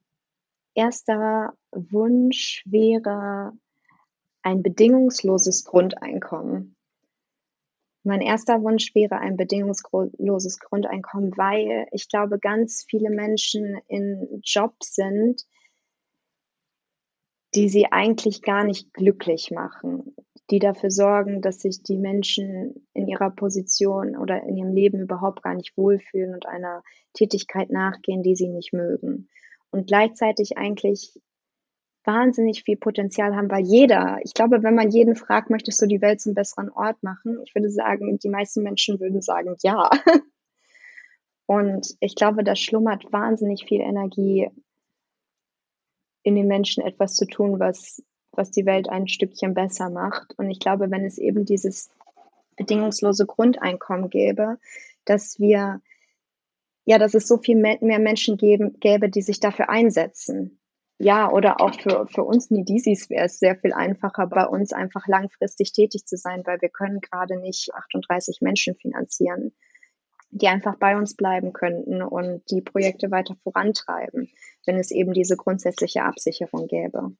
erster 0.74 1.54
Wunsch 1.70 2.62
wäre 2.66 3.52
ein 4.42 4.62
bedingungsloses 4.62 5.64
Grundeinkommen. 5.64 6.74
Mein 8.04 8.20
erster 8.20 8.60
Wunsch 8.62 8.94
wäre 8.96 9.18
ein 9.18 9.36
bedingungsloses 9.36 10.58
Grundeinkommen, 10.58 11.36
weil 11.36 11.86
ich 11.92 12.08
glaube, 12.08 12.40
ganz 12.40 12.84
viele 12.88 13.10
Menschen 13.10 13.80
in 13.86 14.42
Jobs 14.44 14.96
sind, 14.96 15.46
die 17.54 17.68
sie 17.68 17.86
eigentlich 17.90 18.42
gar 18.42 18.64
nicht 18.64 18.92
glücklich 18.94 19.50
machen 19.50 20.14
die 20.52 20.58
dafür 20.58 20.90
sorgen, 20.90 21.40
dass 21.40 21.60
sich 21.60 21.82
die 21.82 21.96
Menschen 21.96 22.86
in 22.92 23.08
ihrer 23.08 23.30
Position 23.30 24.16
oder 24.16 24.42
in 24.42 24.56
ihrem 24.56 24.74
Leben 24.74 25.00
überhaupt 25.00 25.42
gar 25.42 25.54
nicht 25.54 25.76
wohlfühlen 25.78 26.34
und 26.34 26.46
einer 26.46 26.82
Tätigkeit 27.14 27.70
nachgehen, 27.70 28.22
die 28.22 28.36
sie 28.36 28.48
nicht 28.48 28.74
mögen. 28.74 29.30
Und 29.70 29.86
gleichzeitig 29.86 30.58
eigentlich 30.58 31.18
wahnsinnig 32.04 32.64
viel 32.64 32.76
Potenzial 32.76 33.34
haben, 33.34 33.50
weil 33.50 33.64
jeder, 33.64 34.18
ich 34.24 34.34
glaube, 34.34 34.62
wenn 34.62 34.74
man 34.74 34.90
jeden 34.90 35.16
fragt, 35.16 35.48
möchtest 35.48 35.80
du 35.80 35.86
die 35.86 36.02
Welt 36.02 36.20
zum 36.20 36.34
besseren 36.34 36.68
Ort 36.68 37.02
machen? 37.02 37.40
Ich 37.46 37.54
würde 37.54 37.70
sagen, 37.70 38.18
die 38.18 38.28
meisten 38.28 38.62
Menschen 38.62 39.00
würden 39.00 39.22
sagen, 39.22 39.56
ja. 39.62 39.88
Und 41.46 41.96
ich 42.00 42.14
glaube, 42.14 42.44
da 42.44 42.56
schlummert 42.56 43.10
wahnsinnig 43.10 43.64
viel 43.64 43.80
Energie 43.80 44.50
in 46.22 46.34
den 46.34 46.46
Menschen, 46.46 46.82
etwas 46.82 47.14
zu 47.14 47.26
tun, 47.26 47.58
was 47.58 48.02
was 48.32 48.50
die 48.50 48.66
Welt 48.66 48.88
ein 48.88 49.08
Stückchen 49.08 49.54
besser 49.54 49.90
macht. 49.90 50.34
Und 50.38 50.50
ich 50.50 50.58
glaube, 50.58 50.90
wenn 50.90 51.04
es 51.04 51.18
eben 51.18 51.44
dieses 51.44 51.90
bedingungslose 52.56 53.26
Grundeinkommen 53.26 54.10
gäbe, 54.10 54.58
dass 55.04 55.38
wir, 55.38 55.80
ja, 56.84 56.98
dass 56.98 57.14
es 57.14 57.28
so 57.28 57.38
viel 57.38 57.56
mehr 57.56 57.98
Menschen 57.98 58.36
geben, 58.36 58.78
gäbe, 58.80 59.08
die 59.08 59.22
sich 59.22 59.40
dafür 59.40 59.68
einsetzen. 59.68 60.58
Ja, 60.98 61.30
oder 61.30 61.60
auch 61.60 61.74
für, 61.80 62.06
für 62.06 62.22
uns 62.22 62.50
Nidisis 62.50 63.10
wäre 63.10 63.24
es 63.24 63.38
sehr 63.38 63.56
viel 63.56 63.72
einfacher, 63.72 64.26
bei 64.28 64.46
uns 64.46 64.72
einfach 64.72 65.08
langfristig 65.08 65.72
tätig 65.72 66.06
zu 66.06 66.16
sein, 66.16 66.42
weil 66.44 66.60
wir 66.60 66.68
können 66.68 67.00
gerade 67.00 67.38
nicht 67.40 67.74
38 67.74 68.40
Menschen 68.40 68.76
finanzieren, 68.76 69.52
die 70.30 70.46
einfach 70.46 70.76
bei 70.76 70.96
uns 70.96 71.16
bleiben 71.16 71.52
könnten 71.52 72.02
und 72.02 72.48
die 72.50 72.60
Projekte 72.60 73.10
weiter 73.10 73.34
vorantreiben, 73.42 74.30
wenn 74.66 74.76
es 74.76 74.90
eben 74.90 75.12
diese 75.12 75.36
grundsätzliche 75.36 76.04
Absicherung 76.04 76.66
gäbe. 76.68 77.16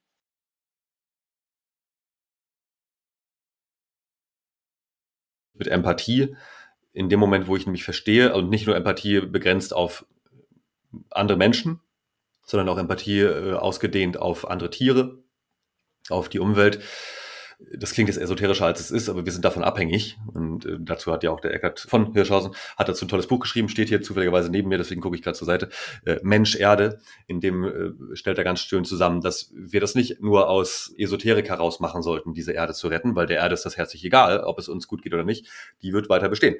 mit 5.53 5.67
Empathie 5.67 6.35
in 6.91 7.09
dem 7.09 7.19
Moment, 7.19 7.47
wo 7.47 7.55
ich 7.55 7.65
nämlich 7.65 7.83
verstehe, 7.83 8.35
und 8.35 8.49
nicht 8.49 8.67
nur 8.67 8.75
Empathie 8.75 9.21
begrenzt 9.21 9.73
auf 9.73 10.05
andere 11.09 11.37
Menschen, 11.37 11.79
sondern 12.45 12.69
auch 12.69 12.77
Empathie 12.77 13.21
äh, 13.21 13.53
ausgedehnt 13.53 14.17
auf 14.17 14.49
andere 14.49 14.69
Tiere, 14.69 15.23
auf 16.09 16.29
die 16.29 16.39
Umwelt 16.39 16.83
das 17.75 17.93
klingt 17.93 18.09
jetzt 18.09 18.17
esoterischer 18.17 18.65
als 18.65 18.79
es 18.79 18.91
ist, 18.91 19.09
aber 19.09 19.25
wir 19.25 19.31
sind 19.31 19.45
davon 19.45 19.63
abhängig. 19.63 20.17
Und 20.33 20.65
äh, 20.65 20.77
dazu 20.79 21.11
hat 21.11 21.23
ja 21.23 21.31
auch 21.31 21.39
der 21.39 21.53
Eckert 21.53 21.79
von 21.79 22.13
Hirschhausen, 22.13 22.53
hat 22.77 22.89
dazu 22.89 23.05
ein 23.05 23.07
tolles 23.09 23.27
Buch 23.27 23.39
geschrieben, 23.39 23.69
steht 23.69 23.89
hier 23.89 24.01
zufälligerweise 24.01 24.49
neben 24.49 24.69
mir, 24.69 24.77
deswegen 24.77 25.01
gucke 25.01 25.15
ich 25.15 25.21
gerade 25.21 25.37
zur 25.37 25.45
Seite. 25.45 25.69
Äh, 26.05 26.17
Mensch, 26.23 26.55
Erde, 26.55 26.99
in 27.27 27.39
dem 27.39 27.63
äh, 27.63 28.15
stellt 28.15 28.37
er 28.37 28.43
ganz 28.43 28.61
schön 28.61 28.85
zusammen, 28.85 29.21
dass 29.21 29.51
wir 29.55 29.79
das 29.79 29.95
nicht 29.95 30.21
nur 30.21 30.49
aus 30.49 30.93
Esoterik 30.97 31.49
heraus 31.49 31.79
machen 31.79 32.01
sollten, 32.01 32.33
diese 32.33 32.53
Erde 32.53 32.73
zu 32.73 32.87
retten, 32.87 33.15
weil 33.15 33.27
der 33.27 33.37
Erde 33.37 33.53
ist 33.53 33.65
das 33.65 33.77
herzlich 33.77 34.03
egal, 34.03 34.41
ob 34.41 34.59
es 34.59 34.69
uns 34.69 34.87
gut 34.87 35.01
geht 35.01 35.13
oder 35.13 35.23
nicht, 35.23 35.47
die 35.81 35.93
wird 35.93 36.09
weiter 36.09 36.29
bestehen. 36.29 36.55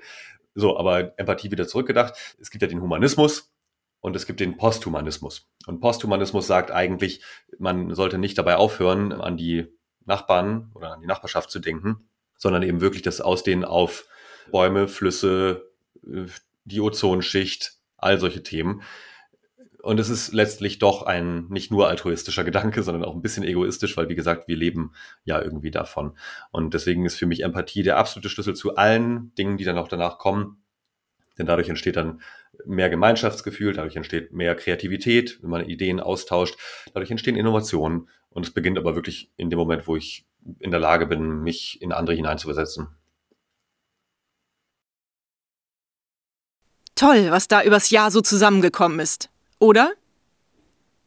So, 0.55 0.77
aber 0.77 1.17
Empathie 1.17 1.51
wieder 1.51 1.67
zurückgedacht. 1.67 2.13
Es 2.39 2.51
gibt 2.51 2.61
ja 2.61 2.67
den 2.67 2.81
Humanismus, 2.81 3.53
und 4.03 4.17
es 4.17 4.25
gibt 4.25 4.41
den 4.41 4.57
Posthumanismus. 4.57 5.47
Und 5.65 5.79
Posthumanismus 5.79 6.45
sagt 6.45 6.71
eigentlich, 6.71 7.21
man 7.57 7.95
sollte 7.95 8.17
nicht 8.17 8.37
dabei 8.37 8.57
aufhören, 8.57 9.13
an 9.13 9.37
die 9.37 9.73
Nachbarn 10.05 10.71
oder 10.73 10.93
an 10.93 11.01
die 11.01 11.07
Nachbarschaft 11.07 11.49
zu 11.49 11.59
denken, 11.59 12.07
sondern 12.37 12.63
eben 12.63 12.81
wirklich 12.81 13.01
das 13.01 13.21
Ausdehnen 13.21 13.65
auf 13.65 14.05
Bäume, 14.51 14.87
Flüsse, 14.87 15.69
äh, 16.05 16.25
die 16.65 16.81
Ozonschicht, 16.81 17.73
all 17.97 18.19
solche 18.19 18.43
Themen. 18.43 18.81
Und 19.81 19.99
es 19.99 20.09
ist 20.09 20.31
letztlich 20.31 20.79
doch 20.79 21.03
ein 21.03 21.47
nicht 21.49 21.69
nur 21.69 21.89
altruistischer 21.89 22.45
Gedanke, 22.45 22.83
sondern 22.83 23.03
auch 23.03 23.13
ein 23.13 23.21
bisschen 23.21 23.43
egoistisch, 23.43 23.97
weil 23.97 24.07
wie 24.07 24.15
gesagt, 24.15 24.47
wir 24.47 24.55
leben 24.55 24.93
ja 25.25 25.41
irgendwie 25.41 25.71
davon. 25.71 26.17
Und 26.51 26.73
deswegen 26.73 27.05
ist 27.05 27.17
für 27.17 27.25
mich 27.25 27.43
Empathie 27.43 27.83
der 27.83 27.97
absolute 27.97 28.29
Schlüssel 28.29 28.55
zu 28.55 28.77
allen 28.77 29.35
Dingen, 29.35 29.57
die 29.57 29.65
dann 29.65 29.77
auch 29.77 29.89
danach 29.89 30.19
kommen. 30.19 30.63
Denn 31.37 31.47
dadurch 31.47 31.67
entsteht 31.67 31.97
dann 31.97 32.21
mehr 32.65 32.89
Gemeinschaftsgefühl, 32.89 33.73
dadurch 33.73 33.97
entsteht 33.97 34.31
mehr 34.31 34.55
Kreativität, 34.55 35.39
wenn 35.41 35.49
man 35.49 35.65
Ideen 35.65 35.99
austauscht, 35.99 36.57
dadurch 36.93 37.11
entstehen 37.11 37.35
Innovationen 37.35 38.07
und 38.33 38.45
es 38.45 38.51
beginnt 38.51 38.77
aber 38.77 38.95
wirklich 38.95 39.31
in 39.37 39.49
dem 39.49 39.59
Moment, 39.59 39.87
wo 39.87 39.95
ich 39.95 40.25
in 40.59 40.71
der 40.71 40.79
Lage 40.79 41.05
bin, 41.05 41.41
mich 41.41 41.81
in 41.81 41.91
andere 41.91 42.15
hineinzuversetzen. 42.15 42.87
Toll, 46.95 47.31
was 47.31 47.47
da 47.47 47.63
übers 47.63 47.89
Jahr 47.89 48.11
so 48.11 48.21
zusammengekommen 48.21 48.99
ist, 48.99 49.29
oder? 49.59 49.93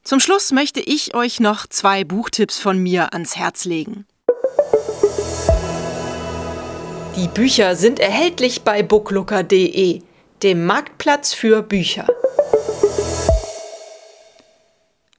Zum 0.03 0.21
Schluss 0.21 0.53
möchte 0.53 0.81
ich 0.81 1.15
euch 1.15 1.41
noch 1.41 1.67
zwei 1.67 2.05
Buchtipps 2.05 2.59
von 2.59 2.79
mir 2.79 3.13
ans 3.13 3.37
Herz 3.37 3.65
legen. 3.65 4.07
Die 7.17 7.29
Bücher 7.29 7.77
sind 7.77 7.99
erhältlich 7.99 8.63
bei 8.63 8.83
booklooker.de, 8.83 10.03
dem 10.43 10.67
Marktplatz 10.67 11.33
für 11.33 11.63
Bücher. 11.63 12.07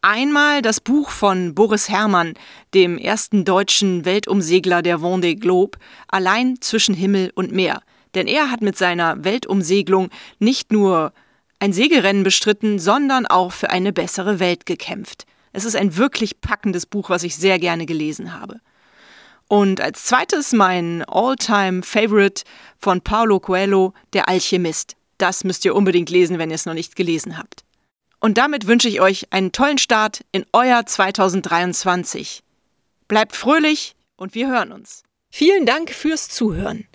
Einmal 0.09 0.61
das 0.61 0.79
Buch 0.79 1.09
von 1.09 1.53
Boris 1.53 1.89
Herrmann, 1.89 2.35
dem 2.73 2.97
ersten 2.97 3.43
deutschen 3.43 4.05
Weltumsegler 4.05 4.81
der 4.81 4.99
Vendée 4.99 5.37
Globe, 5.37 5.77
Allein 6.07 6.61
zwischen 6.61 6.95
Himmel 6.95 7.33
und 7.35 7.51
Meer, 7.51 7.81
Denn 8.15 8.25
er 8.25 8.49
hat 8.49 8.61
mit 8.61 8.77
seiner 8.77 9.25
Weltumsegelung 9.25 10.07
nicht 10.39 10.71
nur 10.71 11.11
ein 11.59 11.73
Segelrennen 11.73 12.23
bestritten, 12.23 12.79
sondern 12.79 13.25
auch 13.25 13.51
für 13.51 13.69
eine 13.69 13.91
bessere 13.91 14.39
Welt 14.39 14.65
gekämpft. 14.65 15.25
Es 15.51 15.65
ist 15.65 15.75
ein 15.75 15.97
wirklich 15.97 16.39
packendes 16.39 16.85
Buch, 16.85 17.09
was 17.09 17.23
ich 17.23 17.35
sehr 17.35 17.59
gerne 17.59 17.85
gelesen 17.85 18.33
habe. 18.33 18.61
Und 19.49 19.81
als 19.81 20.05
zweites 20.05 20.53
mein 20.53 21.03
All-Time 21.03 21.83
Favorite 21.83 22.45
von 22.77 23.01
Paulo 23.01 23.41
Coelho, 23.41 23.93
Der 24.13 24.29
Alchemist. 24.29 24.95
Das 25.17 25.43
müsst 25.43 25.65
ihr 25.65 25.75
unbedingt 25.75 26.09
lesen, 26.09 26.39
wenn 26.39 26.49
ihr 26.49 26.55
es 26.55 26.65
noch 26.65 26.73
nicht 26.73 26.95
gelesen 26.95 27.37
habt. 27.37 27.66
Und 28.19 28.37
damit 28.37 28.67
wünsche 28.67 28.87
ich 28.87 28.99
euch 29.01 29.27
einen 29.31 29.51
tollen 29.51 29.77
Start 29.77 30.21
in 30.31 30.45
euer 30.51 30.85
2023. 30.85 32.43
Bleibt 33.07 33.35
fröhlich 33.35 33.95
und 34.15 34.33
wir 34.33 34.47
hören 34.47 34.71
uns. 34.71 35.03
Vielen 35.29 35.65
Dank 35.65 35.91
fürs 35.91 36.29
Zuhören. 36.29 36.87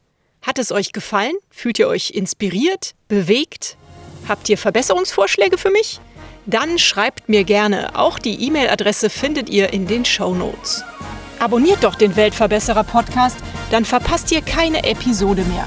Hat 0.43 0.59
es 0.59 0.73
euch 0.73 0.93
gefallen? 0.93 1.35
Fühlt 1.51 1.79
ihr 1.79 1.87
euch 1.87 2.11
inspiriert, 2.11 2.95
bewegt? 3.07 3.77
Habt 4.29 4.49
ihr 4.49 4.59
Verbesserungsvorschläge 4.59 5.59
für 5.59 5.71
mich? 5.71 6.01
Dann 6.47 6.79
schreibt 6.79 7.29
mir 7.29 7.45
gerne. 7.45 7.97
Auch 7.97 8.19
die 8.19 8.45
E-Mail-Adresse 8.47 9.09
findet 9.09 9.49
ihr 9.49 9.73
in 9.73 9.87
den 9.87 10.05
Show 10.05 10.35
Notes. 10.35 10.83
Abonniert 11.39 11.85
doch 11.85 11.95
den 11.95 12.17
Weltverbesserer 12.17 12.85
Podcast, 12.85 13.37
dann 13.71 13.85
verpasst 13.85 14.33
ihr 14.33 14.43
keine 14.43 14.85
Episode 14.85 15.43
mehr. 15.45 15.67